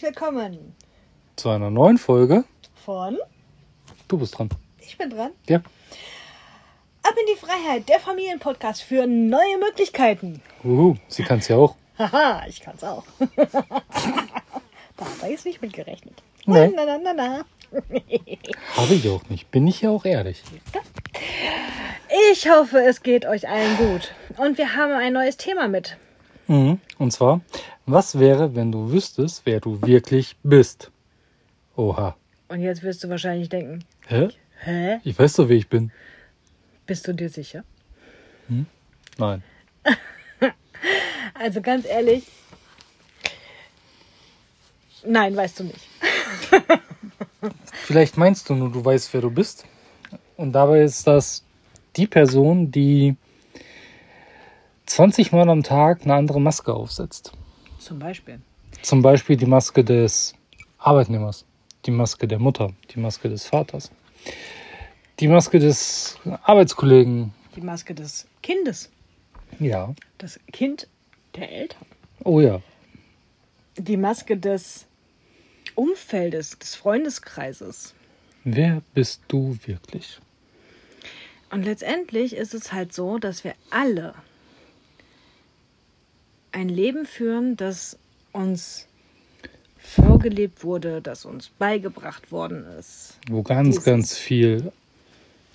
herzlich 0.00 0.16
willkommen 0.16 0.74
zu 1.36 1.50
einer 1.50 1.68
neuen 1.68 1.98
Folge. 1.98 2.44
von 2.86 3.18
Du 4.08 4.16
bist 4.16 4.38
dran. 4.38 4.48
Ich 4.78 4.96
bin 4.96 5.10
dran. 5.10 5.32
Ja. 5.46 5.58
Ab 7.02 7.14
in 7.20 7.34
die 7.34 7.38
Freiheit, 7.38 7.88
der 7.88 8.00
Familienpodcast 8.00 8.82
für 8.82 9.06
neue 9.06 9.58
Möglichkeiten. 9.58 10.40
Uhu, 10.64 10.96
sie 11.08 11.22
kann 11.22 11.40
es 11.40 11.48
ja 11.48 11.56
auch. 11.56 11.76
Haha, 11.98 12.46
ich 12.48 12.60
kann's 12.60 12.82
auch. 12.82 13.04
da 13.36 13.44
hat 15.04 15.22
er 15.22 15.30
jetzt 15.30 15.44
nicht 15.44 15.60
mit 15.60 15.74
gerechnet. 15.74 16.22
Nee. 16.46 16.72
Na, 16.74 16.86
na, 16.86 16.98
na, 16.98 17.12
na. 17.12 17.44
Habe 18.76 18.94
ich 18.94 19.06
auch 19.08 19.28
nicht. 19.28 19.50
Bin 19.50 19.66
ich 19.66 19.82
ja 19.82 19.90
auch 19.90 20.06
ehrlich. 20.06 20.42
Ich 22.32 22.48
hoffe, 22.48 22.78
es 22.78 23.02
geht 23.02 23.26
euch 23.26 23.48
allen 23.48 23.76
gut. 23.76 24.14
Und 24.38 24.56
wir 24.56 24.76
haben 24.76 24.92
ein 24.92 25.12
neues 25.12 25.36
Thema 25.36 25.68
mit. 25.68 25.98
Mhm. 26.46 26.80
Und 26.98 27.12
zwar, 27.12 27.42
was 27.86 28.18
wäre, 28.18 28.54
wenn 28.54 28.72
du 28.72 28.92
wüsstest, 28.92 29.42
wer 29.44 29.60
du 29.60 29.80
wirklich 29.82 30.36
bist? 30.42 30.90
Oha. 31.76 32.16
Und 32.48 32.60
jetzt 32.60 32.82
wirst 32.82 33.02
du 33.04 33.08
wahrscheinlich 33.08 33.48
denken, 33.48 33.84
Hä? 34.06 34.28
hä? 34.60 34.98
Ich 35.04 35.18
weiß 35.18 35.34
doch, 35.34 35.48
wer 35.48 35.56
ich 35.56 35.68
bin. 35.68 35.92
Bist 36.86 37.06
du 37.06 37.12
dir 37.14 37.28
sicher? 37.28 37.64
Nein. 39.18 39.42
Also 41.34 41.62
ganz 41.62 41.86
ehrlich, 41.86 42.24
nein, 45.06 45.34
weißt 45.34 45.60
du 45.60 45.64
nicht. 45.64 45.80
Vielleicht 47.84 48.18
meinst 48.18 48.50
du 48.50 48.54
nur, 48.54 48.70
du 48.70 48.84
weißt, 48.84 49.14
wer 49.14 49.22
du 49.22 49.30
bist. 49.30 49.64
Und 50.36 50.52
dabei 50.52 50.82
ist 50.82 51.06
das 51.06 51.42
die 51.96 52.06
Person, 52.06 52.70
die 52.70 53.16
20 54.84 55.32
Mal 55.32 55.48
am 55.48 55.62
Tag 55.62 56.02
eine 56.02 56.14
andere 56.14 56.42
Maske 56.42 56.74
aufsetzt. 56.74 57.32
Zum 57.80 57.98
Beispiel. 57.98 58.40
Zum 58.82 59.02
Beispiel 59.02 59.36
die 59.36 59.46
Maske 59.46 59.82
des 59.82 60.34
Arbeitnehmers, 60.78 61.44
die 61.86 61.90
Maske 61.90 62.28
der 62.28 62.38
Mutter, 62.38 62.72
die 62.94 63.00
Maske 63.00 63.28
des 63.28 63.46
Vaters, 63.46 63.90
die 65.18 65.28
Maske 65.28 65.58
des 65.58 66.18
Arbeitskollegen. 66.42 67.32
Die 67.56 67.62
Maske 67.62 67.94
des 67.94 68.26
Kindes. 68.42 68.90
Ja. 69.58 69.94
Das 70.18 70.38
Kind 70.52 70.88
der 71.34 71.50
Eltern. 71.50 71.86
Oh 72.24 72.40
ja. 72.40 72.60
Die 73.76 73.96
Maske 73.96 74.36
des 74.36 74.86
Umfeldes, 75.74 76.58
des 76.58 76.74
Freundeskreises. 76.74 77.94
Wer 78.44 78.82
bist 78.94 79.22
du 79.28 79.56
wirklich? 79.64 80.20
Und 81.50 81.64
letztendlich 81.64 82.36
ist 82.36 82.54
es 82.54 82.72
halt 82.72 82.92
so, 82.92 83.18
dass 83.18 83.42
wir 83.42 83.54
alle 83.70 84.14
ein 86.52 86.68
Leben 86.68 87.06
führen, 87.06 87.56
das 87.56 87.96
uns 88.32 88.86
vorgelebt 89.78 90.62
wurde, 90.64 91.00
das 91.00 91.24
uns 91.24 91.48
beigebracht 91.48 92.30
worden 92.32 92.64
ist. 92.78 93.18
Wo 93.28 93.42
ganz, 93.42 93.68
Dieses- 93.68 93.84
ganz 93.84 94.16
viel. 94.16 94.72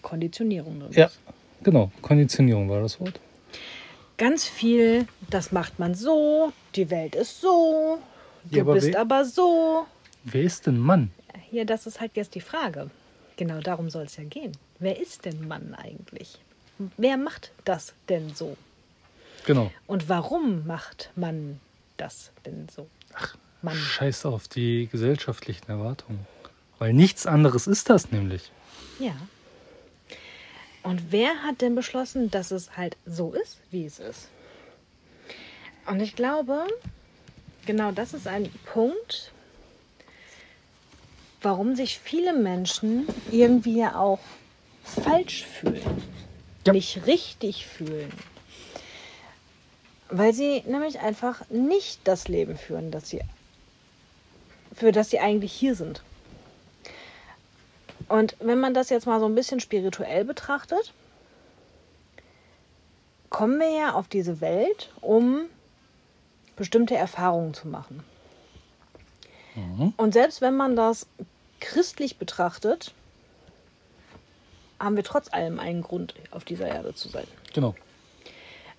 Konditionierung 0.01 0.79
drin 0.79 0.91
Ja, 0.93 1.05
ist. 1.07 1.19
genau. 1.63 1.91
Konditionierung 2.01 2.69
war 2.69 2.81
das 2.81 2.99
Wort. 2.99 3.19
Ganz 4.17 4.45
viel, 4.45 5.07
das 5.29 5.51
macht 5.51 5.79
man 5.79 5.93
so, 5.95 6.53
die 6.75 6.89
Welt 6.89 7.15
ist 7.15 7.41
so, 7.41 7.99
du 8.45 8.55
Ja, 8.57 8.63
aber 8.63 8.73
bist 8.75 8.95
aber 8.95 9.25
so. 9.25 9.85
Wer 10.23 10.43
ist 10.43 10.67
denn 10.67 10.77
Mann? 10.77 11.11
Hier, 11.49 11.65
das 11.65 11.85
ist 11.87 11.99
halt 11.99 12.11
jetzt 12.15 12.35
die 12.35 12.41
Frage. 12.41 12.89
Genau 13.37 13.59
darum 13.59 13.89
soll 13.89 14.03
es 14.03 14.15
ja 14.17 14.23
gehen. 14.23 14.53
Wer 14.79 14.99
ist 14.99 15.25
denn 15.25 15.47
Mann 15.47 15.73
eigentlich? 15.75 16.39
Wer 16.97 17.17
macht 17.17 17.51
das 17.65 17.93
denn 18.09 18.33
so? 18.35 18.55
Genau. 19.45 19.71
Und 19.87 20.09
warum 20.09 20.65
macht 20.65 21.11
man 21.15 21.59
das 21.97 22.31
denn 22.45 22.67
so? 22.73 22.87
Mann. 23.61 23.75
Scheiß 23.75 24.25
auf 24.25 24.47
die 24.47 24.87
gesellschaftlichen 24.91 25.67
Erwartungen. 25.69 26.25
Weil 26.77 26.93
nichts 26.93 27.25
anderes 27.25 27.67
ist 27.67 27.89
das 27.89 28.11
nämlich. 28.11 28.51
Ja. 28.99 29.15
Und 30.83 31.11
wer 31.11 31.41
hat 31.43 31.61
denn 31.61 31.73
beschlossen, 31.73 32.29
dass 32.29 32.51
es 32.51 32.77
halt 32.77 32.97
so 33.05 33.33
ist, 33.33 33.57
wie 33.71 33.85
es 33.85 33.99
ist? 33.99 34.27
Und 35.87 35.99
ich 35.99 36.15
glaube, 36.15 36.67
genau 37.65 37.91
das 37.91 38.13
ist 38.13 38.27
ein 38.27 38.51
Punkt, 38.71 39.31
warum 41.41 41.75
sich 41.75 41.99
viele 41.99 42.33
Menschen 42.33 43.07
irgendwie 43.31 43.79
ja 43.79 43.95
auch 43.95 44.19
falsch 44.83 45.45
fühlen, 45.45 46.03
Ja. 46.67 46.73
nicht 46.73 47.05
richtig 47.07 47.65
fühlen. 47.65 48.11
Weil 50.09 50.33
sie 50.33 50.63
nämlich 50.67 50.99
einfach 50.99 51.49
nicht 51.49 51.99
das 52.03 52.27
Leben 52.27 52.57
führen, 52.57 52.91
das 52.91 53.09
sie, 53.09 53.21
für 54.73 54.91
das 54.91 55.09
sie 55.09 55.19
eigentlich 55.19 55.51
hier 55.51 55.75
sind. 55.75 56.03
Und 58.07 58.35
wenn 58.39 58.59
man 58.59 58.73
das 58.73 58.89
jetzt 58.89 59.07
mal 59.07 59.19
so 59.19 59.25
ein 59.25 59.35
bisschen 59.35 59.59
spirituell 59.59 60.25
betrachtet, 60.25 60.93
kommen 63.29 63.59
wir 63.59 63.69
ja 63.69 63.93
auf 63.93 64.07
diese 64.07 64.41
Welt, 64.41 64.91
um 65.01 65.45
bestimmte 66.55 66.95
Erfahrungen 66.95 67.53
zu 67.53 67.67
machen. 67.67 68.03
Mhm. 69.55 69.93
Und 69.97 70.13
selbst 70.13 70.41
wenn 70.41 70.55
man 70.55 70.75
das 70.75 71.07
christlich 71.59 72.17
betrachtet, 72.17 72.93
haben 74.79 74.95
wir 74.95 75.03
trotz 75.03 75.33
allem 75.33 75.59
einen 75.59 75.81
Grund, 75.81 76.13
auf 76.31 76.43
dieser 76.45 76.67
Erde 76.67 76.93
zu 76.93 77.09
sein. 77.09 77.27
Genau. 77.53 77.75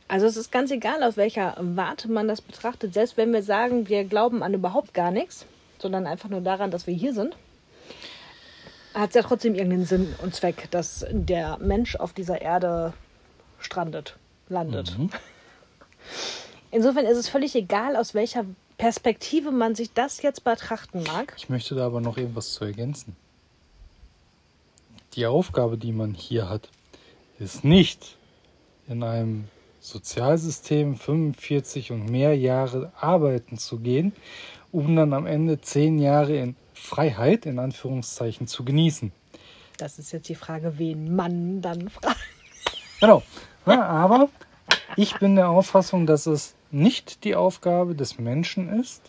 Also 0.09 0.27
es 0.27 0.37
ist 0.37 0.53
ganz 0.53 0.71
egal, 0.71 1.03
aus 1.03 1.17
welcher 1.17 1.56
Warte 1.59 2.09
man 2.09 2.28
das 2.28 2.41
betrachtet. 2.41 2.94
Selbst 2.94 3.17
wenn 3.17 3.33
wir 3.33 3.43
sagen, 3.43 3.89
wir 3.89 4.05
glauben 4.05 4.43
an 4.43 4.55
überhaupt 4.55 4.94
gar 4.94 5.11
nichts, 5.11 5.47
sondern 5.78 6.06
einfach 6.06 6.28
nur 6.28 6.41
daran, 6.41 6.71
dass 6.71 6.87
wir 6.87 6.94
hier 6.94 7.12
sind, 7.12 7.37
hat 8.95 9.11
es 9.11 9.15
ja 9.15 9.22
trotzdem 9.22 9.55
irgendeinen 9.55 9.84
Sinn 9.84 10.15
und 10.22 10.34
Zweck, 10.34 10.69
dass 10.71 11.05
der 11.11 11.59
Mensch 11.59 11.97
auf 11.97 12.12
dieser 12.12 12.41
Erde 12.41 12.95
strandet, 13.59 14.16
landet. 14.49 14.97
Mhm. 14.97 15.11
Insofern 16.71 17.05
ist 17.05 17.19
es 17.19 17.28
völlig 17.28 17.55
egal, 17.55 17.97
aus 17.97 18.15
welcher 18.15 18.45
Perspektive 18.78 19.50
man 19.50 19.75
sich 19.75 19.93
das 19.93 20.22
jetzt 20.22 20.45
betrachten 20.45 21.03
mag. 21.03 21.34
Ich 21.37 21.49
möchte 21.49 21.75
da 21.75 21.87
aber 21.87 22.00
noch 22.00 22.16
irgendwas 22.16 22.53
zu 22.53 22.65
ergänzen. 22.65 23.16
Die 25.15 25.27
Aufgabe, 25.27 25.78
die 25.78 25.93
man 25.93 26.15
hier 26.15 26.49
hat, 26.49 26.69
ist 27.39 27.65
nicht 27.65 28.16
in 28.89 29.03
einem 29.03 29.49
Sozialsystem 29.87 30.97
45 30.97 31.93
und 31.93 32.11
mehr 32.11 32.37
Jahre 32.37 32.93
arbeiten 32.99 33.57
zu 33.57 33.79
gehen, 33.79 34.13
um 34.73 34.97
dann 34.97 35.13
am 35.13 35.27
Ende 35.27 35.61
zehn 35.61 36.01
Jahre 36.01 36.37
in 36.37 36.57
Freiheit, 36.75 37.47
in 37.47 37.61
Anführungszeichen, 37.61 38.49
zu 38.49 38.65
genießen. 38.65 39.13
Das 39.79 40.01
ist 40.01 40.11
jetzt 40.11 40.29
die 40.29 40.35
Frage, 40.35 40.79
wen 40.79 41.15
man 41.15 41.63
dann 41.63 41.89
fragt. 41.89 42.19
Genau. 42.99 43.23
Ja, 43.65 43.83
aber 43.87 44.29
ich 44.97 45.19
bin 45.21 45.37
der 45.37 45.51
Auffassung, 45.51 46.07
dass 46.07 46.27
es 46.27 46.55
nicht 46.73 47.23
die 47.23 47.37
Aufgabe 47.37 47.95
des 47.95 48.19
Menschen 48.19 48.81
ist, 48.81 49.03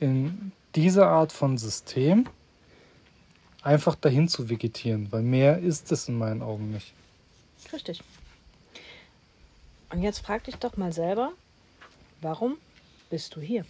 in 0.00 0.50
dieser 0.74 1.06
Art 1.06 1.30
von 1.30 1.56
System 1.56 2.26
einfach 3.62 3.94
dahin 3.94 4.26
zu 4.26 4.50
vegetieren, 4.50 5.06
weil 5.12 5.22
mehr 5.22 5.60
ist 5.60 5.92
es 5.92 6.08
in 6.08 6.18
meinen 6.18 6.42
Augen 6.42 6.72
nicht. 6.72 6.92
Richtig. 7.72 8.02
Und 9.94 10.02
jetzt 10.02 10.26
frag 10.26 10.42
dich 10.42 10.56
doch 10.56 10.76
mal 10.76 10.92
selber, 10.92 11.30
warum 12.20 12.56
bist 13.10 13.36
du 13.36 13.40
hier? 13.40 13.64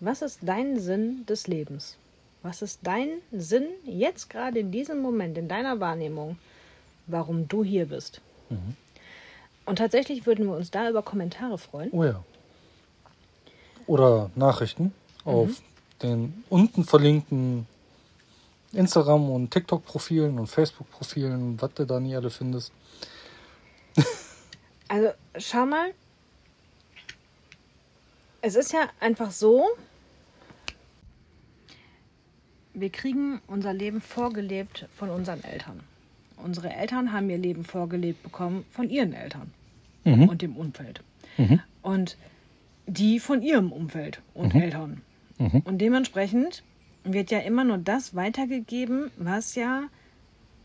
Was 0.00 0.22
ist 0.22 0.40
dein 0.42 0.80
Sinn 0.80 1.24
des 1.26 1.46
Lebens? 1.46 1.96
Was 2.42 2.62
ist 2.62 2.80
dein 2.82 3.08
Sinn 3.30 3.68
jetzt 3.86 4.28
gerade 4.28 4.58
in 4.58 4.72
diesem 4.72 5.00
Moment, 5.00 5.38
in 5.38 5.46
deiner 5.46 5.78
Wahrnehmung, 5.78 6.36
warum 7.06 7.46
du 7.46 7.62
hier 7.62 7.86
bist? 7.86 8.20
Und 9.66 9.76
tatsächlich 9.76 10.26
würden 10.26 10.46
wir 10.46 10.56
uns 10.56 10.72
da 10.72 10.90
über 10.90 11.02
Kommentare 11.02 11.58
freuen. 11.58 11.90
Oh 11.92 12.02
ja. 12.02 12.24
Oder 13.86 14.32
Nachrichten 14.34 14.92
auf 15.24 15.62
den 16.02 16.42
unten 16.48 16.82
verlinkten 16.82 17.68
Instagram- 18.72 19.30
und 19.30 19.52
TikTok-Profilen 19.52 20.40
und 20.40 20.48
Facebook-Profilen, 20.48 21.62
was 21.62 21.72
du 21.74 21.86
da 21.86 22.00
nie 22.00 22.16
alle 22.16 22.30
findest. 22.30 22.72
Also 24.88 25.10
schau 25.38 25.66
mal, 25.66 25.92
es 28.40 28.54
ist 28.56 28.72
ja 28.72 28.88
einfach 29.00 29.30
so, 29.30 29.66
wir 32.74 32.90
kriegen 32.90 33.40
unser 33.46 33.72
Leben 33.72 34.00
vorgelebt 34.00 34.86
von 34.96 35.10
unseren 35.10 35.42
Eltern. 35.44 35.80
Unsere 36.36 36.70
Eltern 36.72 37.12
haben 37.12 37.28
ihr 37.30 37.38
Leben 37.38 37.64
vorgelebt 37.64 38.22
bekommen 38.22 38.64
von 38.70 38.88
ihren 38.88 39.12
Eltern 39.12 39.52
Mhm. 40.04 40.28
und 40.28 40.42
dem 40.42 40.56
Umfeld. 40.56 41.02
Mhm. 41.36 41.60
Und 41.82 42.16
die 42.86 43.20
von 43.20 43.42
ihrem 43.42 43.72
Umfeld 43.72 44.22
und 44.32 44.54
Eltern. 44.54 45.02
Mhm. 45.38 45.60
Und 45.64 45.78
dementsprechend 45.78 46.62
wird 47.04 47.30
ja 47.30 47.40
immer 47.40 47.64
nur 47.64 47.78
das 47.78 48.14
weitergegeben, 48.14 49.10
was 49.18 49.54
ja 49.54 49.82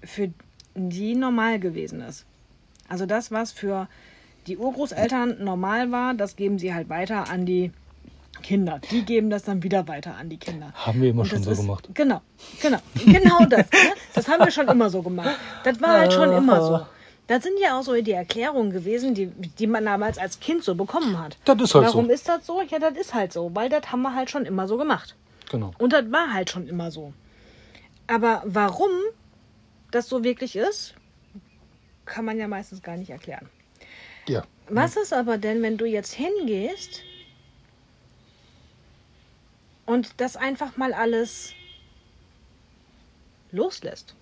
für 0.04 0.32
die 0.76 1.16
normal 1.16 1.60
gewesen 1.60 2.02
ist. 2.02 2.26
Also 2.88 3.06
das, 3.06 3.32
was 3.32 3.52
für 3.52 3.88
die 4.48 4.58
Urgroßeltern 4.58 5.44
normal 5.44 5.92
war, 5.92 6.14
das 6.14 6.36
geben 6.36 6.60
sie 6.60 6.74
halt 6.74 6.90
weiter 6.90 7.30
an 7.30 7.46
die 7.46 7.72
Kinder, 8.42 8.80
die 8.92 9.06
geben 9.06 9.30
das 9.30 9.44
dann 9.44 9.64
wieder 9.64 9.88
weiter 9.88 10.16
an 10.16 10.30
die 10.30 10.38
Kinder. 10.38 10.74
Haben 10.74 11.02
wir 11.02 11.12
immer 11.12 11.26
schon 11.26 11.44
so 11.44 11.52
ist, 11.52 11.60
gemacht. 11.60 11.88
Genau, 11.94 12.22
genau, 12.62 12.80
genau 13.06 13.46
das. 13.46 13.72
Ne? 13.72 13.94
Das 14.14 14.28
haben 14.28 14.44
wir 14.44 14.52
schon 14.52 14.68
immer 14.68 14.90
so 14.90 15.02
gemacht. 15.02 15.38
Das 15.64 15.82
war 15.82 16.00
halt 16.00 16.14
schon 16.14 16.32
immer 16.32 16.62
so. 16.62 16.86
Das 17.28 17.42
sind 17.42 17.54
ja 17.62 17.80
auch 17.80 17.84
so 17.84 18.00
die 18.02 18.12
Erklärungen 18.12 18.72
gewesen, 18.72 19.16
die, 19.16 19.28
die 19.28 19.68
man 19.68 19.86
damals 19.86 20.18
als 20.18 20.40
Kind 20.40 20.64
so 20.64 20.76
bekommen 20.76 21.18
hat. 21.18 21.38
Das 21.46 21.62
ist 21.62 21.74
halt 21.74 21.86
Warum 21.86 22.08
so. 22.08 22.12
ist 22.12 22.28
das 22.28 22.46
so? 22.46 22.62
Ja, 22.62 22.80
das 22.80 22.98
ist 22.98 23.14
halt 23.14 23.32
so, 23.32 23.52
weil 23.54 23.70
das 23.70 23.92
haben 23.92 24.02
wir 24.02 24.14
halt 24.14 24.30
schon 24.30 24.46
immer 24.46 24.68
so 24.68 24.78
gemacht. 24.78 25.16
Genau. 25.50 25.72
Und 25.78 25.94
das 25.94 26.12
war 26.12 26.34
halt 26.34 26.50
schon 26.50 26.68
immer 26.68 26.92
so. 26.92 27.14
Aber 28.08 28.42
warum 28.46 28.90
das 29.92 30.10
so 30.10 30.24
wirklich 30.24 30.56
ist, 30.56 30.96
kann 32.06 32.26
man 32.26 32.38
ja 32.38 32.48
meistens 32.48 32.82
gar 32.82 32.98
nicht 32.98 33.10
erklären. 33.10 33.48
Ja. 34.28 34.44
Was 34.70 34.96
ist 34.96 35.14
aber 35.14 35.38
denn, 35.38 35.62
wenn 35.62 35.78
du 35.78 35.86
jetzt 35.86 36.14
hingehst 36.14 37.02
und 39.86 40.14
das 40.18 40.36
einfach 40.36 40.78
mal 40.78 40.94
alles 40.94 41.54
loslässt? 43.52 44.16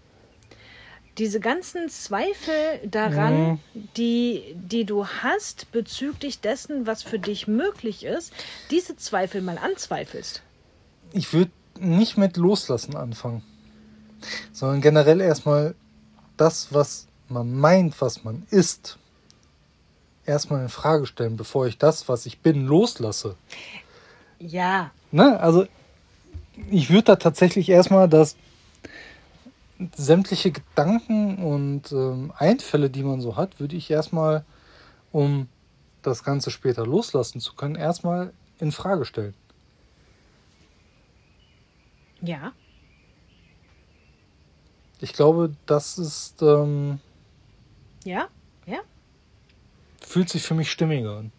Diese 1.18 1.40
ganzen 1.40 1.90
Zweifel 1.90 2.80
daran, 2.86 3.60
die, 3.74 4.56
die 4.56 4.86
du 4.86 5.06
hast 5.06 5.72
bezüglich 5.72 6.40
dessen, 6.40 6.88
was 6.88 7.04
für 7.04 7.20
dich 7.20 7.48
möglich 7.48 8.06
ist, 8.06 8.34
diese 8.72 8.96
Zweifel 8.96 9.42
mal 9.42 9.58
anzweifelst. 9.58 10.42
Ich 11.12 11.34
würde 11.34 11.52
nicht 11.80 12.18
mit 12.18 12.38
Loslassen 12.38 12.96
anfangen, 12.96 13.44
sondern 14.54 14.82
generell 14.82 15.20
erstmal 15.20 15.76
das, 16.38 16.74
was 16.74 17.08
man 17.28 17.54
meint, 17.54 18.00
was 18.02 18.24
man 18.24 18.48
ist, 18.50 18.98
erstmal 20.26 20.62
in 20.62 20.70
Frage 20.70 21.06
stellen, 21.06 21.38
bevor 21.38 21.68
ich 21.68 21.78
das, 21.78 22.08
was 22.10 22.26
ich 22.26 22.40
bin, 22.40 22.66
loslasse. 22.66 23.36
Ja, 24.40 24.92
Ne? 25.12 25.40
Also 25.40 25.68
ich 26.70 26.90
würde 26.90 27.04
da 27.04 27.16
tatsächlich 27.18 27.70
erstmal 27.70 28.08
das 28.08 28.36
sämtliche 29.96 30.52
Gedanken 30.52 31.38
und 31.38 31.92
ähm, 31.92 32.32
Einfälle, 32.38 32.90
die 32.90 33.04
man 33.04 33.20
so 33.20 33.36
hat, 33.36 33.60
würde 33.60 33.76
ich 33.76 33.90
erstmal, 33.90 34.46
um 35.12 35.48
das 36.02 36.24
Ganze 36.24 36.52
später 36.52 36.86
loslassen 36.86 37.40
zu 37.40 37.56
können, 37.56 37.76
erstmal 37.76 38.32
in 38.60 38.72
Frage 38.72 39.06
stellen. 39.06 39.34
ja, 42.22 42.54
Ich 45.00 45.14
glaube, 45.14 45.56
das 45.66 45.98
ist 45.98 46.44
ähm, 46.44 47.00
ja, 48.04 48.20
ja. 48.20 48.28
Fühlt 50.12 50.30
sich 50.30 50.44
für 50.44 50.56
mich 50.56 50.70
stimmiger 50.70 51.18
an. 51.20 51.32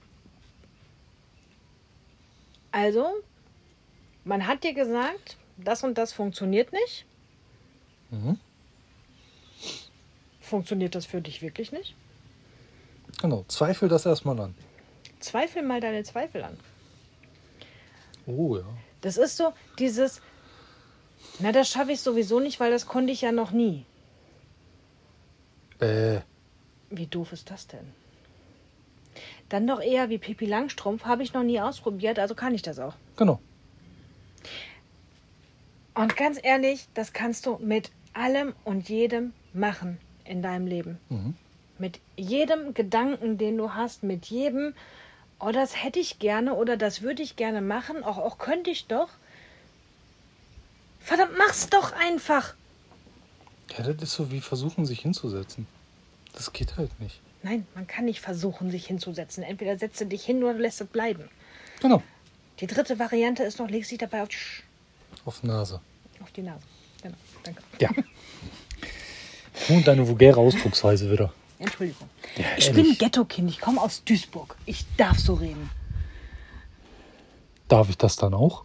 Also, 2.70 3.06
man 4.24 4.46
hat 4.46 4.64
dir 4.64 4.72
gesagt, 4.72 5.36
das 5.58 5.84
und 5.84 5.98
das 5.98 6.14
funktioniert 6.14 6.72
nicht. 6.72 7.04
Mhm. 8.10 8.38
Funktioniert 10.40 10.94
das 10.94 11.04
für 11.04 11.20
dich 11.20 11.42
wirklich 11.42 11.70
nicht? 11.70 11.94
Genau, 13.20 13.44
zweifel 13.48 13.90
das 13.90 14.06
erstmal 14.06 14.40
an. 14.40 14.54
Zweifel 15.20 15.62
mal 15.62 15.80
deine 15.80 16.02
Zweifel 16.02 16.42
an. 16.42 16.58
Oh 18.24 18.56
ja. 18.56 18.64
Das 19.02 19.18
ist 19.18 19.36
so 19.36 19.52
dieses, 19.78 20.22
na, 21.40 21.52
das 21.52 21.68
schaffe 21.68 21.92
ich 21.92 22.00
sowieso 22.00 22.40
nicht, 22.40 22.58
weil 22.58 22.70
das 22.70 22.86
konnte 22.86 23.12
ich 23.12 23.20
ja 23.20 23.32
noch 23.32 23.50
nie. 23.50 23.84
Äh, 25.78 26.20
Wie 26.88 27.06
doof 27.06 27.32
ist 27.32 27.50
das 27.50 27.66
denn? 27.66 28.01
Dann 29.52 29.66
doch 29.66 29.82
eher 29.82 30.08
wie 30.08 30.16
Pippi 30.16 30.46
Langstrumpf, 30.46 31.04
habe 31.04 31.22
ich 31.22 31.34
noch 31.34 31.42
nie 31.42 31.60
ausprobiert, 31.60 32.18
also 32.18 32.34
kann 32.34 32.54
ich 32.54 32.62
das 32.62 32.78
auch. 32.78 32.94
genau. 33.16 33.38
Und 35.94 36.16
ganz 36.16 36.38
ehrlich, 36.42 36.88
das 36.94 37.12
kannst 37.12 37.44
du 37.44 37.58
mit 37.58 37.90
allem 38.14 38.54
und 38.64 38.88
jedem 38.88 39.34
machen 39.52 39.98
in 40.24 40.40
deinem 40.40 40.66
Leben. 40.66 40.98
Mhm. 41.10 41.34
Mit 41.76 42.00
jedem 42.16 42.72
Gedanken, 42.72 43.36
den 43.36 43.58
du 43.58 43.74
hast, 43.74 44.02
mit 44.02 44.24
jedem, 44.24 44.72
oh, 45.38 45.50
das 45.50 45.84
hätte 45.84 46.00
ich 46.00 46.18
gerne 46.18 46.54
oder 46.54 46.78
das 46.78 47.02
würde 47.02 47.22
ich 47.22 47.36
gerne 47.36 47.60
machen, 47.60 48.04
auch, 48.04 48.16
auch 48.16 48.38
könnte 48.38 48.70
ich 48.70 48.86
doch. 48.86 49.10
Verdammt, 50.98 51.32
mach's 51.36 51.68
doch 51.68 51.92
einfach. 51.92 52.54
Ja, 53.76 53.84
das 53.84 54.02
ist 54.02 54.14
so 54.14 54.32
wie 54.32 54.40
versuchen, 54.40 54.86
sich 54.86 55.00
hinzusetzen. 55.00 55.66
Das 56.32 56.54
geht 56.54 56.78
halt 56.78 56.98
nicht. 57.00 57.20
Nein, 57.42 57.66
man 57.74 57.86
kann 57.86 58.04
nicht 58.04 58.20
versuchen, 58.20 58.70
sich 58.70 58.86
hinzusetzen. 58.86 59.42
Entweder 59.42 59.76
setzt 59.78 60.00
du 60.00 60.06
dich 60.06 60.24
hin 60.24 60.42
oder 60.44 60.54
lässt 60.54 60.80
es 60.80 60.86
bleiben. 60.86 61.28
Genau. 61.80 62.02
Die 62.60 62.66
dritte 62.68 62.98
Variante 62.98 63.42
ist 63.42 63.58
noch, 63.58 63.68
legst 63.68 63.90
dich 63.90 63.98
dabei 63.98 64.22
auf 64.22 64.28
die, 64.28 64.36
Sch- 64.36 64.62
Auf 65.24 65.42
Nase. 65.42 65.80
auf 66.22 66.30
die 66.30 66.42
Nase. 66.42 66.62
Genau, 67.02 67.16
danke. 67.42 67.62
Ja. 67.80 67.90
Und 69.68 69.86
deine 69.86 70.06
vulgäre 70.06 70.38
Ausdrucksweise 70.38 71.10
wieder. 71.10 71.32
Entschuldigung. 71.58 72.08
Ja, 72.36 72.44
ich 72.56 72.68
ehrlich. 72.68 72.88
bin 72.88 72.98
Ghetto-Kind, 72.98 73.50
ich 73.50 73.60
komme 73.60 73.80
aus 73.80 74.04
Duisburg. 74.04 74.56
Ich 74.66 74.84
darf 74.96 75.18
so 75.18 75.34
reden. 75.34 75.70
Darf 77.68 77.88
ich 77.88 77.96
das 77.98 78.16
dann 78.16 78.34
auch? 78.34 78.64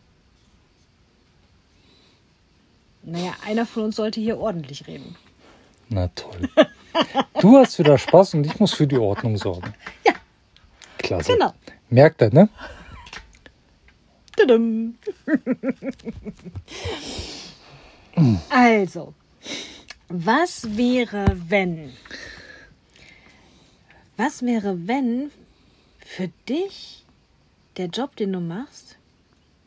Naja, 3.03 3.33
einer 3.45 3.65
von 3.65 3.83
uns 3.85 3.95
sollte 3.95 4.19
hier 4.19 4.37
ordentlich 4.37 4.85
reden. 4.87 5.15
Na 5.89 6.07
toll. 6.09 6.49
Du 7.41 7.57
hast 7.57 7.77
wieder 7.79 7.97
Spaß 7.97 8.33
und 8.35 8.45
ich 8.45 8.59
muss 8.59 8.73
für 8.73 8.87
die 8.87 8.97
Ordnung 8.97 9.37
sorgen. 9.37 9.73
Ja. 10.05 10.13
Klasse. 10.97 11.33
Genau. 11.33 11.53
Merkt 11.89 12.21
er, 12.21 12.33
ne? 12.33 12.49
Tudum. 14.35 14.95
Also, 18.49 19.13
was 20.09 20.75
wäre, 20.77 21.25
wenn? 21.47 21.91
Was 24.17 24.41
wäre, 24.41 24.87
wenn 24.87 25.31
für 25.99 26.29
dich 26.49 27.05
der 27.77 27.87
Job, 27.87 28.15
den 28.15 28.33
du 28.33 28.39
machst, 28.39 28.97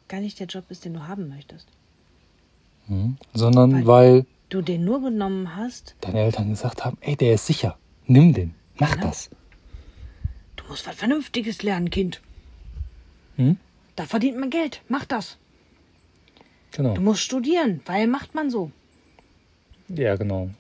gar 0.09 0.21
nicht 0.21 0.41
der 0.41 0.49
Job 0.49 0.65
ist, 0.71 0.85
den 0.85 0.95
du 0.95 1.07
haben 1.07 1.29
möchtest? 1.29 1.69
Mhm. 2.89 3.17
Sondern 3.33 3.73
Weil- 3.73 3.87
weil 3.87 4.27
Du 4.51 4.63
den 4.63 4.85
nur 4.85 5.01
genommen 5.01 5.57
hast, 5.57 5.95
deine 6.01 6.21
Eltern 6.21 6.51
gesagt 6.51 6.85
haben, 6.85 6.99
ey, 7.01 7.17
der 7.17 7.35
ist 7.35 7.47
sicher. 7.47 7.79
Nimm 8.07 8.35
den. 8.35 8.55
Mach 8.79 8.95
Genau. 8.97 9.07
das. 9.07 9.31
du 10.57 10.65
musst 10.69 10.87
was 10.87 10.95
Vernünftiges 10.97 11.63
lernen, 11.63 11.89
Kind. 11.91 12.21
Hm? 13.37 13.57
Da 13.97 14.05
verdient 14.07 14.39
man 14.39 14.51
Geld. 14.51 14.83
Mach 14.89 15.05
das. 15.05 15.37
Genau. 16.73 16.95
Du 16.95 17.01
musst 17.01 17.21
studieren, 17.23 17.81
weil 17.87 18.07
macht 18.07 18.35
man 18.35 18.51
so. 18.51 18.71
Ja, 19.89 20.17
genau. 20.17 20.51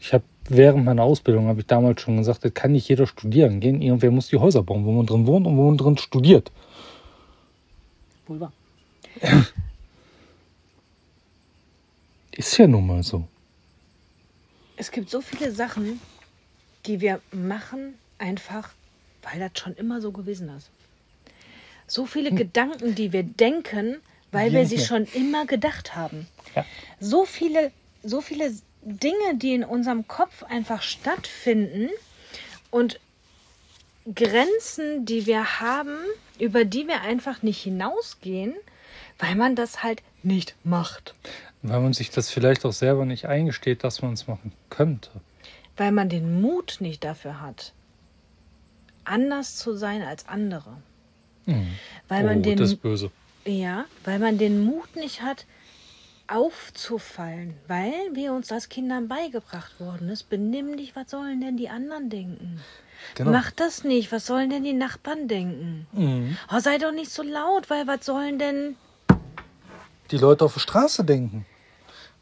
Ich 0.00 0.12
habe 0.12 0.24
während 0.48 0.84
meiner 0.84 1.02
Ausbildung 1.02 1.46
habe 1.48 1.60
ich 1.60 1.66
damals 1.66 2.00
schon 2.02 2.16
gesagt, 2.16 2.44
das 2.44 2.54
kann 2.54 2.72
nicht 2.72 2.88
jeder 2.88 3.06
studieren 3.06 3.60
gehen. 3.60 3.82
Irgendwer 3.82 4.10
muss 4.10 4.28
die 4.28 4.38
Häuser 4.38 4.62
bauen, 4.62 4.84
wo 4.84 4.92
man 4.92 5.06
drin 5.06 5.26
wohnt 5.26 5.46
und 5.46 5.56
wo 5.56 5.66
man 5.68 5.76
drin 5.78 5.96
studiert. 5.98 6.52
Wohl 8.26 8.40
wahr. 8.40 8.52
Ist 12.36 12.58
ja 12.58 12.66
nun 12.66 12.86
mal 12.86 13.02
so. 13.02 13.26
Es 14.76 14.90
gibt 14.90 15.08
so 15.08 15.20
viele 15.20 15.52
Sachen, 15.52 16.00
die 16.86 17.00
wir 17.00 17.20
machen, 17.32 17.94
einfach 18.18 18.70
weil 19.22 19.40
das 19.40 19.52
schon 19.58 19.74
immer 19.74 20.00
so 20.00 20.12
gewesen 20.12 20.48
ist. 20.50 20.68
So 21.86 22.06
viele 22.06 22.30
Gedanken, 22.32 22.94
die 22.94 23.12
wir 23.12 23.22
denken, 23.22 24.00
weil 24.32 24.52
wir 24.52 24.66
sie 24.66 24.76
Ja. 24.76 24.84
schon 24.84 25.04
immer 25.14 25.46
gedacht 25.46 25.94
haben. 25.94 26.26
Ja. 26.54 26.64
So 27.00 27.24
viele, 27.24 27.72
so 28.02 28.20
viele 28.20 28.52
Dinge, 28.82 29.36
die 29.36 29.54
in 29.54 29.64
unserem 29.64 30.06
Kopf 30.06 30.42
einfach 30.42 30.82
stattfinden 30.82 31.88
und 32.70 33.00
Grenzen, 34.14 35.06
die 35.06 35.26
wir 35.26 35.60
haben, 35.60 35.96
über 36.38 36.64
die 36.64 36.86
wir 36.86 37.00
einfach 37.00 37.42
nicht 37.42 37.62
hinausgehen, 37.62 38.54
weil 39.18 39.34
man 39.36 39.56
das 39.56 39.82
halt 39.82 40.02
nicht 40.22 40.54
macht. 40.64 41.14
Weil 41.66 41.80
man 41.80 41.94
sich 41.94 42.10
das 42.10 42.30
vielleicht 42.30 42.64
auch 42.66 42.72
selber 42.74 43.06
nicht 43.06 43.24
eingesteht, 43.26 43.84
dass 43.84 44.02
man 44.02 44.12
es 44.12 44.26
machen 44.26 44.52
könnte. 44.70 45.10
weil 45.76 45.90
man 45.92 46.08
den 46.08 46.40
Mut 46.40 46.76
nicht 46.80 47.02
dafür 47.02 47.40
hat, 47.40 47.72
anders 49.04 49.56
zu 49.56 49.74
sein 49.76 50.02
als 50.02 50.28
andere. 50.28 50.76
Mhm. 51.46 51.68
Weil 52.08 52.22
oh, 52.24 52.26
man 52.26 52.42
den 52.42 52.58
das 52.58 52.72
ist 52.72 52.82
böse. 52.82 53.10
ja, 53.44 53.86
weil 54.04 54.18
man 54.18 54.38
den 54.38 54.62
Mut 54.64 54.94
nicht 54.94 55.22
hat, 55.22 55.46
aufzufallen, 56.26 57.54
weil 57.66 57.92
wir 58.12 58.32
uns 58.32 58.52
als 58.52 58.68
Kindern 58.68 59.08
beigebracht 59.08 59.78
worden 59.80 60.08
ist, 60.10 60.30
benimm 60.30 60.76
dich, 60.76 60.94
was 60.96 61.10
sollen 61.10 61.40
denn 61.40 61.56
die 61.56 61.68
anderen 61.70 62.08
denken? 62.08 62.60
Genau. 63.14 63.30
Mach 63.32 63.50
das 63.50 63.84
nicht, 63.84 64.12
was 64.12 64.26
sollen 64.26 64.48
denn 64.50 64.64
die 64.64 64.72
Nachbarn 64.72 65.28
denken? 65.28 65.86
Mhm. 65.92 66.36
Oh, 66.50 66.60
sei 66.60 66.78
doch 66.78 66.92
nicht 66.92 67.10
so 67.10 67.22
laut, 67.22 67.68
weil 67.68 67.86
was 67.86 68.06
sollen 68.06 68.38
denn 68.38 68.76
Die 70.10 70.18
Leute 70.18 70.44
auf 70.44 70.54
der 70.54 70.60
Straße 70.60 71.04
denken. 71.04 71.44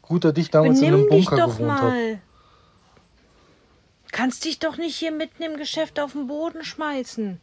Gut, 0.03 0.23
dass 0.25 0.37
ich 0.37 0.49
damals 0.51 0.79
in 0.79 0.87
einem 0.87 1.05
Benimm 1.05 1.09
dich 1.17 1.25
Bunker 1.29 1.45
doch 1.47 1.57
gewohnt 1.57 1.71
habe. 1.71 1.87
mal. 1.89 2.21
Kannst 4.11 4.45
dich 4.45 4.59
doch 4.59 4.77
nicht 4.77 4.95
hier 4.95 5.11
mitten 5.11 5.41
im 5.41 5.57
Geschäft 5.57 5.99
auf 5.99 6.11
den 6.11 6.27
Boden 6.27 6.63
schmeißen. 6.63 7.41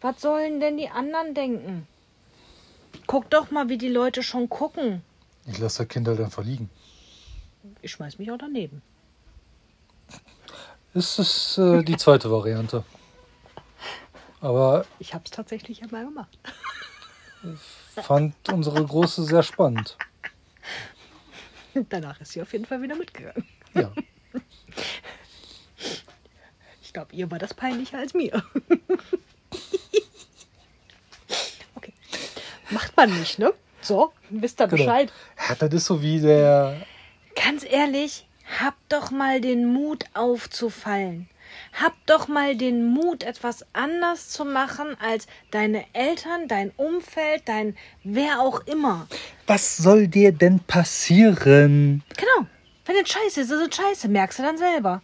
Was 0.00 0.20
sollen 0.20 0.58
denn 0.58 0.78
die 0.78 0.88
anderen 0.88 1.34
denken? 1.34 1.86
Guck 3.06 3.28
doch 3.30 3.50
mal, 3.50 3.68
wie 3.68 3.78
die 3.78 3.88
Leute 3.88 4.22
schon 4.22 4.48
gucken. 4.48 5.02
Ich 5.46 5.58
lasse 5.58 5.78
das 5.84 5.88
Kind 5.88 6.08
halt 6.08 6.20
einfach 6.20 6.44
liegen. 6.44 6.70
Ich 7.82 7.92
schmeiß 7.92 8.18
mich 8.18 8.30
auch 8.30 8.38
daneben. 8.38 8.80
Das 10.94 11.18
ist 11.18 11.58
äh, 11.58 11.82
die 11.82 11.96
zweite 11.96 12.30
Variante. 12.30 12.84
Aber 14.40 14.84
Ich 14.98 15.14
hab's 15.14 15.30
tatsächlich 15.30 15.82
einmal 15.82 16.04
gemacht. 16.04 16.38
fand 18.02 18.34
unsere 18.50 18.84
Große 18.84 19.24
sehr 19.24 19.42
spannend. 19.42 19.96
Danach 21.88 22.20
ist 22.20 22.32
sie 22.32 22.42
auf 22.42 22.52
jeden 22.52 22.64
Fall 22.66 22.82
wieder 22.82 22.94
mitgegangen. 22.96 23.44
Ja. 23.74 23.92
Ich 26.82 26.92
glaube, 26.92 27.14
ihr 27.14 27.30
war 27.30 27.38
das 27.38 27.54
peinlicher 27.54 27.96
als 27.98 28.12
mir. 28.12 28.32
okay. 31.74 31.92
Macht 32.70 32.94
man 32.98 33.18
nicht, 33.18 33.38
ne? 33.38 33.54
So, 33.80 34.12
wisst 34.28 34.60
ihr 34.60 34.68
Genau. 34.68 34.84
Bescheid. 34.84 35.12
ja. 35.48 35.54
Das 35.54 35.72
ist 35.72 35.86
so 35.86 36.02
wie 36.02 36.20
der. 36.20 36.84
Ganz 37.34 37.64
ehrlich, 37.64 38.26
hab 38.60 38.74
doch 38.90 39.10
mal 39.10 39.40
den 39.40 39.64
Mut 39.72 40.04
aufzufallen. 40.12 41.30
Hab 41.72 41.94
doch 42.06 42.28
mal 42.28 42.56
den 42.56 42.84
Mut, 42.84 43.22
etwas 43.22 43.64
anders 43.72 44.28
zu 44.28 44.44
machen 44.44 44.96
als 45.00 45.26
deine 45.50 45.84
Eltern, 45.92 46.48
dein 46.48 46.70
Umfeld, 46.76 47.42
dein 47.46 47.76
wer 48.04 48.40
auch 48.40 48.60
immer. 48.66 49.06
Was 49.46 49.76
soll 49.76 50.08
dir 50.08 50.32
denn 50.32 50.60
passieren? 50.60 52.02
Genau. 52.16 52.46
Wenn 52.84 52.96
es 52.96 53.08
scheiße 53.10 53.40
ist, 53.42 53.50
ist 53.50 53.68
es 53.68 53.76
scheiße. 53.76 54.08
Merkst 54.08 54.38
du 54.38 54.42
dann 54.42 54.58
selber. 54.58 55.02